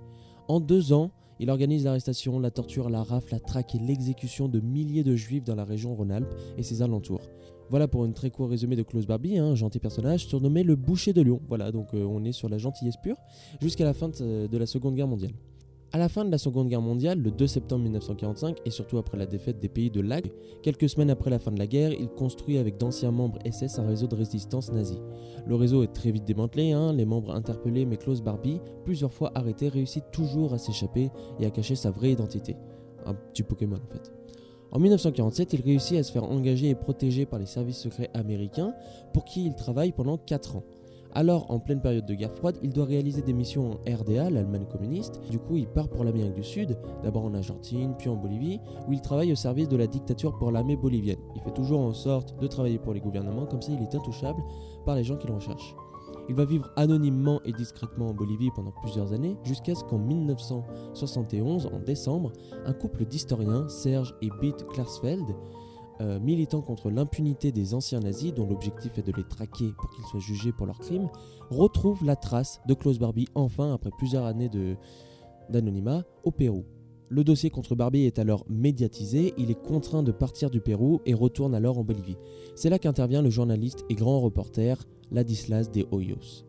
En 0.48 0.60
deux 0.60 0.92
ans, 0.92 1.10
il 1.38 1.50
organise 1.50 1.84
l'arrestation, 1.84 2.38
la 2.38 2.50
torture, 2.50 2.88
la 2.88 3.02
rafle, 3.02 3.32
la 3.32 3.40
traque 3.40 3.74
et 3.74 3.78
l'exécution 3.78 4.48
de 4.48 4.60
milliers 4.60 5.04
de 5.04 5.14
juifs 5.16 5.44
dans 5.44 5.54
la 5.54 5.64
région 5.64 5.94
Rhône-Alpes 5.94 6.34
et 6.56 6.62
ses 6.62 6.82
alentours. 6.82 7.20
Voilà 7.68 7.88
pour 7.88 8.04
une 8.04 8.14
très 8.14 8.30
court 8.30 8.48
résumé 8.48 8.76
de 8.76 8.82
Klaus 8.82 9.06
Barbie, 9.06 9.38
un 9.38 9.54
gentil 9.54 9.80
personnage 9.80 10.26
surnommé 10.26 10.62
le 10.62 10.76
boucher 10.76 11.12
de 11.12 11.20
Lyon. 11.20 11.40
Voilà, 11.48 11.72
donc 11.72 11.94
euh, 11.94 12.04
on 12.04 12.24
est 12.24 12.32
sur 12.32 12.48
la 12.48 12.58
gentillesse 12.58 12.96
pure 12.96 13.16
jusqu'à 13.60 13.84
la 13.84 13.92
fin 13.92 14.08
de 14.08 14.56
la 14.56 14.66
Seconde 14.66 14.94
Guerre 14.94 15.08
mondiale. 15.08 15.32
À 15.92 15.98
la 15.98 16.08
fin 16.08 16.24
de 16.24 16.30
la 16.30 16.38
Seconde 16.38 16.68
Guerre 16.68 16.82
mondiale, 16.82 17.20
le 17.20 17.30
2 17.30 17.46
septembre 17.46 17.84
1945, 17.84 18.58
et 18.64 18.70
surtout 18.70 18.98
après 18.98 19.16
la 19.16 19.24
défaite 19.24 19.60
des 19.60 19.68
pays 19.68 19.88
de 19.88 20.00
l'AG, 20.00 20.32
quelques 20.62 20.88
semaines 20.88 21.10
après 21.10 21.30
la 21.30 21.38
fin 21.38 21.52
de 21.52 21.58
la 21.58 21.66
guerre, 21.66 21.92
il 21.92 22.08
construit 22.08 22.58
avec 22.58 22.76
d'anciens 22.76 23.12
membres 23.12 23.38
SS 23.48 23.78
un 23.78 23.86
réseau 23.86 24.08
de 24.08 24.16
résistance 24.16 24.72
nazie. 24.72 24.98
Le 25.46 25.54
réseau 25.54 25.84
est 25.84 25.92
très 25.92 26.10
vite 26.10 26.24
démantelé, 26.24 26.72
hein, 26.72 26.92
les 26.92 27.04
membres 27.04 27.32
interpellés, 27.32 27.86
mais 27.86 27.96
Klaus 27.96 28.20
Barbie, 28.20 28.60
plusieurs 28.84 29.12
fois 29.12 29.30
arrêté, 29.34 29.68
réussit 29.68 30.04
toujours 30.12 30.52
à 30.52 30.58
s'échapper 30.58 31.10
et 31.38 31.46
à 31.46 31.50
cacher 31.50 31.76
sa 31.76 31.92
vraie 31.92 32.10
identité. 32.10 32.56
Un 33.06 33.14
petit 33.14 33.44
Pokémon 33.44 33.76
en 33.76 33.92
fait. 33.92 34.12
En 34.72 34.80
1947, 34.80 35.52
il 35.52 35.60
réussit 35.62 35.96
à 35.96 36.02
se 36.02 36.10
faire 36.10 36.24
engager 36.24 36.68
et 36.68 36.74
protéger 36.74 37.24
par 37.24 37.38
les 37.38 37.46
services 37.46 37.78
secrets 37.78 38.10
américains, 38.12 38.74
pour 39.14 39.24
qui 39.24 39.46
il 39.46 39.54
travaille 39.54 39.92
pendant 39.92 40.18
4 40.18 40.56
ans. 40.56 40.64
Alors, 41.16 41.50
en 41.50 41.58
pleine 41.58 41.80
période 41.80 42.04
de 42.04 42.12
guerre 42.12 42.34
froide, 42.34 42.58
il 42.62 42.74
doit 42.74 42.84
réaliser 42.84 43.22
des 43.22 43.32
missions 43.32 43.70
en 43.70 43.90
RDA, 43.90 44.28
l'Allemagne 44.28 44.66
communiste. 44.70 45.22
Du 45.30 45.38
coup, 45.38 45.56
il 45.56 45.66
part 45.66 45.88
pour 45.88 46.04
l'Amérique 46.04 46.34
du 46.34 46.44
Sud, 46.44 46.76
d'abord 47.02 47.24
en 47.24 47.32
Argentine, 47.32 47.94
puis 47.96 48.10
en 48.10 48.16
Bolivie, 48.16 48.60
où 48.86 48.92
il 48.92 49.00
travaille 49.00 49.32
au 49.32 49.34
service 49.34 49.66
de 49.66 49.78
la 49.78 49.86
dictature 49.86 50.36
pour 50.36 50.52
l'armée 50.52 50.76
bolivienne. 50.76 51.16
Il 51.34 51.40
fait 51.40 51.54
toujours 51.54 51.80
en 51.80 51.94
sorte 51.94 52.38
de 52.38 52.46
travailler 52.46 52.78
pour 52.78 52.92
les 52.92 53.00
gouvernements, 53.00 53.46
comme 53.46 53.62
ça 53.62 53.72
il 53.72 53.80
est 53.80 53.94
intouchable 53.94 54.42
par 54.84 54.94
les 54.94 55.04
gens 55.04 55.16
qui 55.16 55.26
le 55.26 55.32
recherchent. 55.32 55.74
Il 56.28 56.34
va 56.34 56.44
vivre 56.44 56.70
anonymement 56.76 57.40
et 57.46 57.52
discrètement 57.52 58.08
en 58.08 58.14
Bolivie 58.14 58.50
pendant 58.54 58.72
plusieurs 58.82 59.14
années, 59.14 59.38
jusqu'à 59.42 59.74
ce 59.74 59.84
qu'en 59.84 59.98
1971, 59.98 61.70
en 61.72 61.78
décembre, 61.78 62.30
un 62.66 62.74
couple 62.74 63.06
d'historiens, 63.06 63.66
Serge 63.70 64.14
et 64.20 64.28
Beat 64.42 64.66
Klarsfeld, 64.66 65.34
euh, 66.00 66.18
militant 66.20 66.60
contre 66.60 66.90
l'impunité 66.90 67.52
des 67.52 67.74
anciens 67.74 68.00
nazis, 68.00 68.34
dont 68.34 68.46
l'objectif 68.46 68.98
est 68.98 69.06
de 69.06 69.12
les 69.12 69.24
traquer 69.24 69.72
pour 69.78 69.90
qu'ils 69.90 70.04
soient 70.04 70.20
jugés 70.20 70.52
pour 70.52 70.66
leurs 70.66 70.78
crimes, 70.78 71.08
retrouve 71.50 72.04
la 72.04 72.16
trace 72.16 72.60
de 72.66 72.74
Klaus 72.74 72.98
Barbie 72.98 73.28
enfin 73.34 73.72
après 73.72 73.90
plusieurs 73.96 74.24
années 74.24 74.50
d'anonymat 75.48 76.04
au 76.24 76.30
Pérou. 76.30 76.64
Le 77.08 77.22
dossier 77.22 77.50
contre 77.50 77.76
Barbie 77.76 78.04
est 78.04 78.18
alors 78.18 78.44
médiatisé, 78.48 79.32
il 79.38 79.50
est 79.50 79.62
contraint 79.62 80.02
de 80.02 80.10
partir 80.10 80.50
du 80.50 80.60
Pérou 80.60 81.00
et 81.06 81.14
retourne 81.14 81.54
alors 81.54 81.78
en 81.78 81.84
Bolivie. 81.84 82.16
C'est 82.56 82.68
là 82.68 82.80
qu'intervient 82.80 83.22
le 83.22 83.30
journaliste 83.30 83.84
et 83.88 83.94
grand 83.94 84.20
reporter 84.20 84.84
Ladislas 85.12 85.70
de 85.70 85.86
Hoyos. 85.92 86.44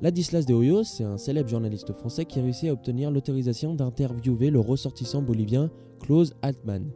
Ladislas 0.00 0.46
de 0.46 0.54
Hoyos, 0.54 0.84
c'est 0.84 1.04
un 1.04 1.18
célèbre 1.18 1.48
journaliste 1.48 1.92
français 1.92 2.24
qui 2.24 2.38
a 2.38 2.42
réussi 2.42 2.68
à 2.68 2.72
obtenir 2.72 3.10
l'autorisation 3.10 3.74
d'interviewer 3.74 4.50
le 4.50 4.60
ressortissant 4.60 5.22
bolivien 5.22 5.70
Klaus 6.00 6.34
Altman. 6.42 6.92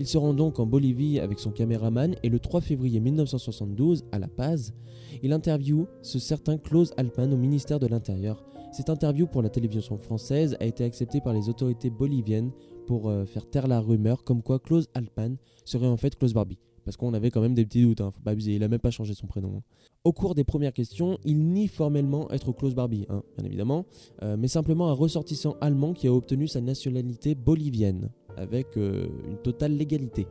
Il 0.00 0.06
se 0.06 0.16
rend 0.16 0.32
donc 0.32 0.60
en 0.60 0.66
Bolivie 0.66 1.18
avec 1.18 1.40
son 1.40 1.50
caméraman 1.50 2.14
et 2.22 2.28
le 2.28 2.38
3 2.38 2.60
février 2.60 3.00
1972, 3.00 4.04
à 4.12 4.20
La 4.20 4.28
Paz, 4.28 4.72
il 5.24 5.32
interviewe 5.32 5.88
ce 6.02 6.20
certain 6.20 6.56
Klaus 6.56 6.92
Altman 6.96 7.34
au 7.34 7.36
ministère 7.36 7.80
de 7.80 7.88
l'Intérieur. 7.88 8.44
Cette 8.70 8.90
interview 8.90 9.26
pour 9.26 9.42
la 9.42 9.48
télévision 9.48 9.98
française 9.98 10.56
a 10.60 10.66
été 10.66 10.84
acceptée 10.84 11.20
par 11.20 11.32
les 11.32 11.48
autorités 11.48 11.90
boliviennes 11.90 12.52
pour 12.86 13.08
euh, 13.08 13.24
faire 13.24 13.50
taire 13.50 13.66
la 13.66 13.80
rumeur 13.80 14.22
comme 14.22 14.40
quoi 14.40 14.60
Klaus 14.60 14.86
Altman 14.94 15.36
serait 15.64 15.88
en 15.88 15.96
fait 15.96 16.16
Klaus 16.16 16.32
Barbie. 16.32 16.58
Parce 16.84 16.96
qu'on 16.96 17.12
avait 17.12 17.30
quand 17.30 17.40
même 17.40 17.54
des 17.54 17.66
petits 17.66 17.82
doutes, 17.82 18.00
hein, 18.00 18.12
faut 18.12 18.20
pas 18.20 18.30
abuser, 18.30 18.54
il 18.54 18.62
a 18.62 18.68
même 18.68 18.78
pas 18.78 18.92
changé 18.92 19.14
son 19.14 19.26
prénom. 19.26 19.56
hein. 19.56 19.62
Au 20.04 20.12
cours 20.12 20.34
des 20.34 20.44
premières 20.44 20.72
questions, 20.72 21.18
il 21.24 21.44
nie 21.52 21.66
formellement 21.66 22.30
être 22.30 22.52
Klaus 22.52 22.74
Barbie, 22.74 23.04
hein, 23.10 23.22
bien 23.36 23.46
évidemment, 23.46 23.84
euh, 24.22 24.36
mais 24.38 24.48
simplement 24.48 24.88
un 24.88 24.94
ressortissant 24.94 25.56
allemand 25.60 25.92
qui 25.92 26.06
a 26.06 26.12
obtenu 26.12 26.46
sa 26.46 26.60
nationalité 26.60 27.34
bolivienne, 27.34 28.10
avec 28.36 28.76
euh, 28.76 29.06
une 29.26 29.38
totale 29.38 29.72
légalité. 29.72 30.26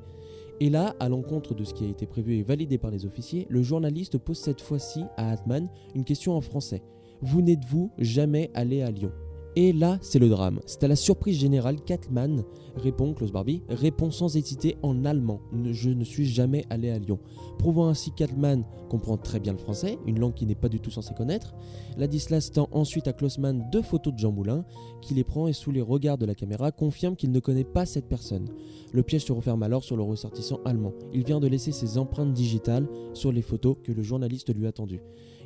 Et 0.59 0.69
là, 0.69 0.95
à 0.99 1.07
l'encontre 1.07 1.53
de 1.53 1.63
ce 1.63 1.73
qui 1.73 1.85
a 1.85 1.87
été 1.87 2.05
prévu 2.07 2.35
et 2.35 2.43
validé 2.43 2.77
par 2.77 2.91
les 2.91 3.05
officiers, 3.05 3.45
le 3.49 3.61
journaliste 3.61 4.17
pose 4.17 4.39
cette 4.39 4.61
fois-ci 4.61 5.03
à 5.15 5.31
Altman 5.31 5.69
une 5.93 6.03
question 6.03 6.33
en 6.33 6.41
français. 6.41 6.81
Vous 7.21 7.41
n'êtes-vous 7.41 7.91
jamais 7.99 8.49
allé 8.53 8.81
à 8.81 8.89
Lyon? 8.89 9.11
Et 9.59 9.73
là, 9.73 9.97
c'est 10.01 10.19
le 10.19 10.29
drame. 10.29 10.59
C'est 10.67 10.83
à 10.83 10.87
la 10.87 10.95
surprise 10.95 11.39
générale 11.39 11.81
qu'Atman 11.83 12.43
répond, 12.75 13.15
Klaus 13.15 13.31
Barbie, 13.31 13.63
répond 13.69 14.11
sans 14.11 14.37
hésiter 14.37 14.77
en 14.83 15.03
allemand. 15.03 15.41
Je 15.71 15.89
ne 15.89 16.03
suis 16.03 16.27
jamais 16.27 16.63
allé 16.69 16.91
à 16.91 16.99
Lyon. 16.99 17.17
Prouvant 17.57 17.87
ainsi 17.87 18.11
qu'Atman 18.11 18.63
comprend 18.87 19.17
très 19.17 19.39
bien 19.39 19.53
le 19.53 19.57
français, 19.57 19.97
une 20.05 20.19
langue 20.19 20.35
qu'il 20.35 20.47
n'est 20.47 20.53
pas 20.53 20.69
du 20.69 20.79
tout 20.79 20.91
censé 20.91 21.15
connaître. 21.15 21.55
Ladislas 21.97 22.51
tend 22.51 22.69
ensuite 22.71 23.07
à 23.07 23.13
Klausman 23.13 23.65
deux 23.71 23.81
photos 23.81 24.13
de 24.13 24.19
Jean 24.19 24.31
Moulin, 24.31 24.63
qui 25.01 25.15
les 25.15 25.23
prend 25.23 25.47
et 25.47 25.53
sous 25.53 25.71
les 25.71 25.81
regards 25.81 26.19
de 26.19 26.27
la 26.27 26.35
caméra 26.35 26.71
confirme 26.71 27.15
qu'il 27.15 27.31
ne 27.31 27.39
connaît 27.39 27.63
pas 27.63 27.87
cette 27.87 28.07
personne. 28.07 28.49
Le 28.91 29.01
piège 29.01 29.25
se 29.25 29.33
referme 29.33 29.63
alors 29.63 29.83
sur 29.83 29.97
le 29.97 30.03
ressortissant 30.03 30.59
allemand. 30.65 30.93
Il 31.13 31.23
vient 31.23 31.39
de 31.39 31.47
laisser 31.47 31.71
ses 31.71 31.97
empreintes 31.97 32.31
digitales 32.31 32.87
sur 33.15 33.31
les 33.31 33.41
photos 33.41 33.77
que 33.83 33.91
le 33.91 34.03
journaliste 34.03 34.55
lui 34.55 34.67
a 34.67 34.71
tendues. 34.71 35.01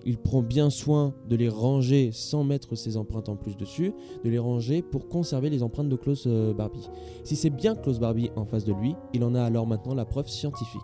Il 0.06 0.18
prend 0.18 0.42
bien 0.42 0.70
soin 0.70 1.14
de 1.30 1.36
les 1.36 1.50
ranger 1.50 2.12
sans 2.12 2.44
mettre 2.44 2.76
ses 2.76 2.98
empreintes 2.98 3.30
en 3.30 3.36
plus 3.36 3.56
dessus, 3.56 3.94
de 4.24 4.30
les 4.30 4.40
ranger 4.40 4.82
pour 4.82 5.08
conserver 5.08 5.50
les 5.50 5.64
empreintes 5.64 5.90
de 5.90 5.96
Klaus 5.96 6.24
euh, 6.28 6.54
Barbie. 6.54 6.90
Si 7.24 7.36
c'est 7.36 7.50
bien 7.50 7.76
Klaus 7.76 8.00
Barbie 8.00 8.32
en 8.36 8.46
face 8.46 8.66
de 8.66 8.74
lui, 8.74 8.96
il 9.14 9.24
en 9.24 9.36
a 9.36 9.44
alors 9.44 9.68
maintenant 9.68 9.94
la 9.94 10.06
preuve 10.06 10.28
scientifique. 10.28 10.82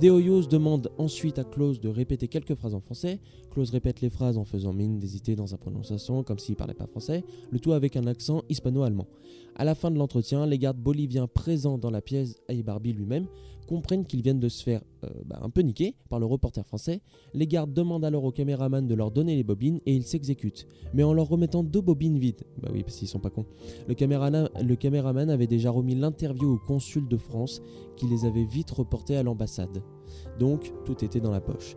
Deoyos 0.00 0.46
demande 0.46 0.90
ensuite 0.98 1.38
à 1.38 1.44
Klaus 1.44 1.80
de 1.80 1.88
répéter 1.88 2.28
quelques 2.28 2.54
phrases 2.54 2.74
en 2.74 2.80
français. 2.80 3.18
Répète 3.64 4.02
les 4.02 4.10
phrases 4.10 4.36
en 4.36 4.44
faisant 4.44 4.72
mine 4.72 4.98
d'hésiter 4.98 5.34
dans 5.34 5.46
sa 5.46 5.56
prononciation, 5.56 6.22
comme 6.22 6.38
s'il 6.38 6.56
parlait 6.56 6.74
pas 6.74 6.86
français, 6.86 7.24
le 7.50 7.58
tout 7.58 7.72
avec 7.72 7.96
un 7.96 8.06
accent 8.06 8.42
hispano-allemand. 8.50 9.06
À 9.54 9.64
la 9.64 9.74
fin 9.74 9.90
de 9.90 9.96
l'entretien, 9.96 10.44
les 10.46 10.58
gardes 10.58 10.76
boliviens 10.76 11.26
présents 11.26 11.78
dans 11.78 11.90
la 11.90 12.02
pièce 12.02 12.36
et 12.48 12.62
Barbie 12.62 12.92
lui-même 12.92 13.26
comprennent 13.66 14.04
qu'ils 14.04 14.22
viennent 14.22 14.38
de 14.38 14.48
se 14.48 14.62
faire 14.62 14.82
euh, 15.04 15.08
bah, 15.24 15.40
un 15.42 15.50
peu 15.50 15.62
niquer 15.62 15.96
par 16.08 16.20
le 16.20 16.26
reporter 16.26 16.64
français. 16.64 17.00
Les 17.34 17.46
gardes 17.46 17.72
demandent 17.72 18.04
alors 18.04 18.24
au 18.24 18.30
caméraman 18.30 18.86
de 18.86 18.94
leur 18.94 19.10
donner 19.10 19.34
les 19.34 19.42
bobines 19.42 19.80
et 19.86 19.94
ils 19.94 20.04
s'exécutent, 20.04 20.66
mais 20.94 21.02
en 21.02 21.14
leur 21.14 21.26
remettant 21.26 21.64
deux 21.64 21.80
bobines 21.80 22.18
vides. 22.18 22.44
Bah 22.62 22.68
oui, 22.72 22.82
parce 22.82 22.96
qu'ils 22.96 23.08
sont 23.08 23.18
pas 23.18 23.30
cons. 23.30 23.46
Le, 23.88 23.94
le 24.62 24.76
caméraman 24.76 25.30
avait 25.30 25.46
déjà 25.46 25.70
remis 25.70 25.94
l'interview 25.94 26.54
au 26.54 26.58
consul 26.58 27.08
de 27.08 27.16
France 27.16 27.62
qui 27.96 28.06
les 28.06 28.24
avait 28.24 28.44
vite 28.44 28.70
reportés 28.70 29.16
à 29.16 29.22
l'ambassade. 29.22 29.82
Donc 30.38 30.72
tout 30.84 31.04
était 31.04 31.20
dans 31.20 31.32
la 31.32 31.40
poche. 31.40 31.76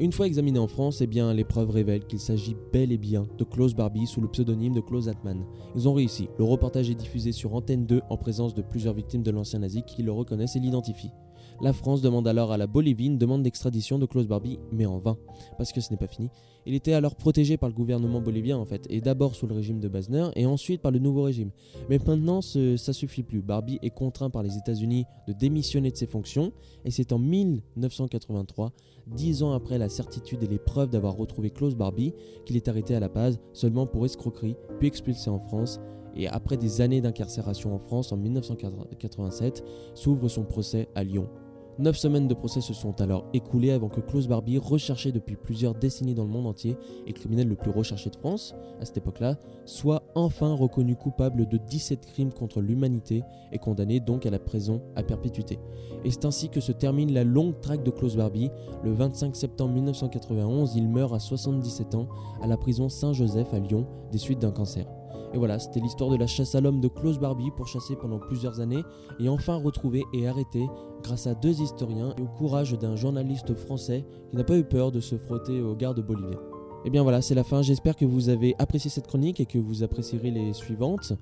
Une 0.00 0.10
fois 0.10 0.26
examiné 0.26 0.58
en 0.58 0.66
France, 0.66 1.00
eh 1.02 1.06
bien, 1.06 1.32
les 1.32 1.44
preuves 1.44 1.70
révèlent 1.70 2.04
qu'il 2.04 2.18
s'agit 2.18 2.56
bel 2.72 2.90
et 2.90 2.98
bien 2.98 3.28
de 3.38 3.44
Klaus 3.44 3.74
Barbie 3.74 4.08
sous 4.08 4.20
le 4.20 4.26
pseudonyme 4.26 4.74
de 4.74 4.80
Klaus 4.80 5.06
Atman. 5.06 5.44
Ils 5.76 5.88
ont 5.88 5.94
réussi. 5.94 6.28
Le 6.36 6.44
reportage 6.44 6.90
est 6.90 6.96
diffusé 6.96 7.30
sur 7.30 7.54
Antenne 7.54 7.86
2 7.86 8.02
en 8.10 8.16
présence 8.16 8.54
de 8.54 8.62
plusieurs 8.62 8.94
victimes 8.94 9.22
de 9.22 9.30
l'ancien 9.30 9.60
nazi 9.60 9.84
qui 9.86 10.02
le 10.02 10.10
reconnaissent 10.10 10.56
et 10.56 10.60
l'identifient. 10.60 11.12
La 11.60 11.72
France 11.72 12.02
demande 12.02 12.26
alors 12.26 12.52
à 12.52 12.56
la 12.56 12.66
Bolivie 12.66 13.06
une 13.06 13.18
demande 13.18 13.42
d'extradition 13.42 13.98
de 13.98 14.06
Klaus 14.06 14.26
Barbie, 14.26 14.58
mais 14.72 14.86
en 14.86 14.98
vain, 14.98 15.16
parce 15.56 15.72
que 15.72 15.80
ce 15.80 15.90
n'est 15.90 15.96
pas 15.96 16.08
fini. 16.08 16.28
Il 16.66 16.74
était 16.74 16.94
alors 16.94 17.14
protégé 17.14 17.56
par 17.56 17.68
le 17.68 17.74
gouvernement 17.74 18.20
bolivien 18.20 18.58
en 18.58 18.64
fait, 18.64 18.86
et 18.90 19.00
d'abord 19.00 19.34
sous 19.34 19.46
le 19.46 19.54
régime 19.54 19.80
de 19.80 19.88
Basner, 19.88 20.28
et 20.34 20.46
ensuite 20.46 20.80
par 20.80 20.90
le 20.90 20.98
nouveau 20.98 21.22
régime. 21.22 21.50
Mais 21.88 21.98
maintenant, 22.04 22.40
ce, 22.40 22.76
ça 22.76 22.92
suffit 22.92 23.22
plus. 23.22 23.42
Barbie 23.42 23.78
est 23.82 23.90
contraint 23.90 24.30
par 24.30 24.42
les 24.42 24.56
États-Unis 24.56 25.04
de 25.28 25.32
démissionner 25.32 25.90
de 25.90 25.96
ses 25.96 26.06
fonctions, 26.06 26.52
et 26.84 26.90
c'est 26.90 27.12
en 27.12 27.18
1983, 27.18 28.72
dix 29.06 29.42
ans 29.42 29.52
après 29.52 29.78
la 29.78 29.88
certitude 29.88 30.42
et 30.42 30.48
les 30.48 30.58
preuves 30.58 30.90
d'avoir 30.90 31.16
retrouvé 31.16 31.50
Klaus 31.50 31.76
Barbie, 31.76 32.14
qu'il 32.46 32.56
est 32.56 32.68
arrêté 32.68 32.94
à 32.94 33.00
la 33.00 33.08
base, 33.08 33.38
seulement 33.52 33.86
pour 33.86 34.04
escroquerie, 34.06 34.56
puis 34.78 34.88
expulsé 34.88 35.30
en 35.30 35.38
France, 35.38 35.80
et 36.16 36.28
après 36.28 36.56
des 36.56 36.80
années 36.80 37.00
d'incarcération 37.00 37.74
en 37.74 37.78
France 37.78 38.12
en 38.12 38.16
1987, 38.16 39.64
s'ouvre 39.94 40.28
son 40.28 40.44
procès 40.44 40.88
à 40.94 41.04
Lyon. 41.04 41.28
Neuf 41.76 41.96
semaines 41.96 42.28
de 42.28 42.34
procès 42.34 42.60
se 42.60 42.72
sont 42.72 43.00
alors 43.00 43.24
écoulées 43.32 43.72
avant 43.72 43.88
que 43.88 44.00
Klaus 44.00 44.28
Barbie, 44.28 44.58
recherché 44.58 45.10
depuis 45.10 45.34
plusieurs 45.34 45.74
décennies 45.74 46.14
dans 46.14 46.22
le 46.22 46.30
monde 46.30 46.46
entier 46.46 46.76
et 47.04 47.12
criminel 47.12 47.48
le 47.48 47.56
plus 47.56 47.72
recherché 47.72 48.10
de 48.10 48.16
France 48.16 48.54
à 48.80 48.84
cette 48.84 48.98
époque-là, 48.98 49.36
soit 49.64 50.04
enfin 50.14 50.54
reconnu 50.54 50.94
coupable 50.94 51.48
de 51.48 51.56
17 51.56 52.06
crimes 52.06 52.32
contre 52.32 52.60
l'humanité 52.60 53.24
et 53.50 53.58
condamné 53.58 53.98
donc 53.98 54.24
à 54.24 54.30
la 54.30 54.38
prison 54.38 54.82
à 54.94 55.02
perpétuité. 55.02 55.58
Et 56.04 56.12
c'est 56.12 56.26
ainsi 56.26 56.48
que 56.48 56.60
se 56.60 56.70
termine 56.70 57.12
la 57.12 57.24
longue 57.24 57.60
traque 57.60 57.82
de 57.82 57.90
Klaus 57.90 58.14
Barbie. 58.14 58.50
Le 58.84 58.92
25 58.92 59.34
septembre 59.34 59.74
1991, 59.74 60.76
il 60.76 60.88
meurt 60.88 61.12
à 61.12 61.18
77 61.18 61.96
ans 61.96 62.06
à 62.40 62.46
la 62.46 62.56
prison 62.56 62.88
Saint-Joseph 62.88 63.52
à 63.52 63.58
Lyon 63.58 63.86
des 64.12 64.18
suites 64.18 64.40
d'un 64.40 64.52
cancer. 64.52 64.86
Et 65.34 65.36
voilà, 65.36 65.58
c'était 65.58 65.80
l'histoire 65.80 66.10
de 66.10 66.16
la 66.16 66.28
chasse 66.28 66.54
à 66.54 66.60
l'homme 66.60 66.80
de 66.80 66.86
Klaus 66.86 67.18
Barbie, 67.18 67.50
pourchassé 67.50 67.96
pendant 67.96 68.20
plusieurs 68.20 68.60
années 68.60 68.84
et 69.18 69.28
enfin 69.28 69.56
retrouvé 69.56 70.04
et 70.12 70.28
arrêté 70.28 70.64
grâce 71.02 71.26
à 71.26 71.34
deux 71.34 71.60
historiens 71.60 72.14
et 72.16 72.22
au 72.22 72.26
courage 72.26 72.78
d'un 72.78 72.94
journaliste 72.94 73.52
français 73.52 74.06
qui 74.30 74.36
n'a 74.36 74.44
pas 74.44 74.56
eu 74.56 74.62
peur 74.62 74.92
de 74.92 75.00
se 75.00 75.16
frotter 75.16 75.60
aux 75.60 75.74
gardes 75.74 76.06
boliviens. 76.06 76.38
Et 76.84 76.90
bien 76.90 77.02
voilà, 77.02 77.20
c'est 77.20 77.34
la 77.34 77.42
fin. 77.42 77.62
J'espère 77.62 77.96
que 77.96 78.04
vous 78.04 78.28
avez 78.28 78.54
apprécié 78.60 78.90
cette 78.90 79.08
chronique 79.08 79.40
et 79.40 79.46
que 79.46 79.58
vous 79.58 79.82
apprécierez 79.82 80.30
les 80.30 80.52
suivantes. 80.52 81.14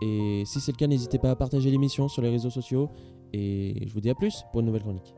Et 0.00 0.44
si 0.46 0.60
c'est 0.60 0.70
le 0.70 0.76
cas, 0.76 0.86
n'hésitez 0.86 1.18
pas 1.18 1.30
à 1.30 1.36
partager 1.36 1.68
l'émission 1.68 2.06
sur 2.06 2.22
les 2.22 2.30
réseaux 2.30 2.50
sociaux. 2.50 2.90
Et 3.32 3.88
je 3.88 3.92
vous 3.92 4.00
dis 4.00 4.10
à 4.10 4.14
plus 4.14 4.44
pour 4.52 4.60
une 4.60 4.66
nouvelle 4.66 4.82
chronique. 4.82 5.14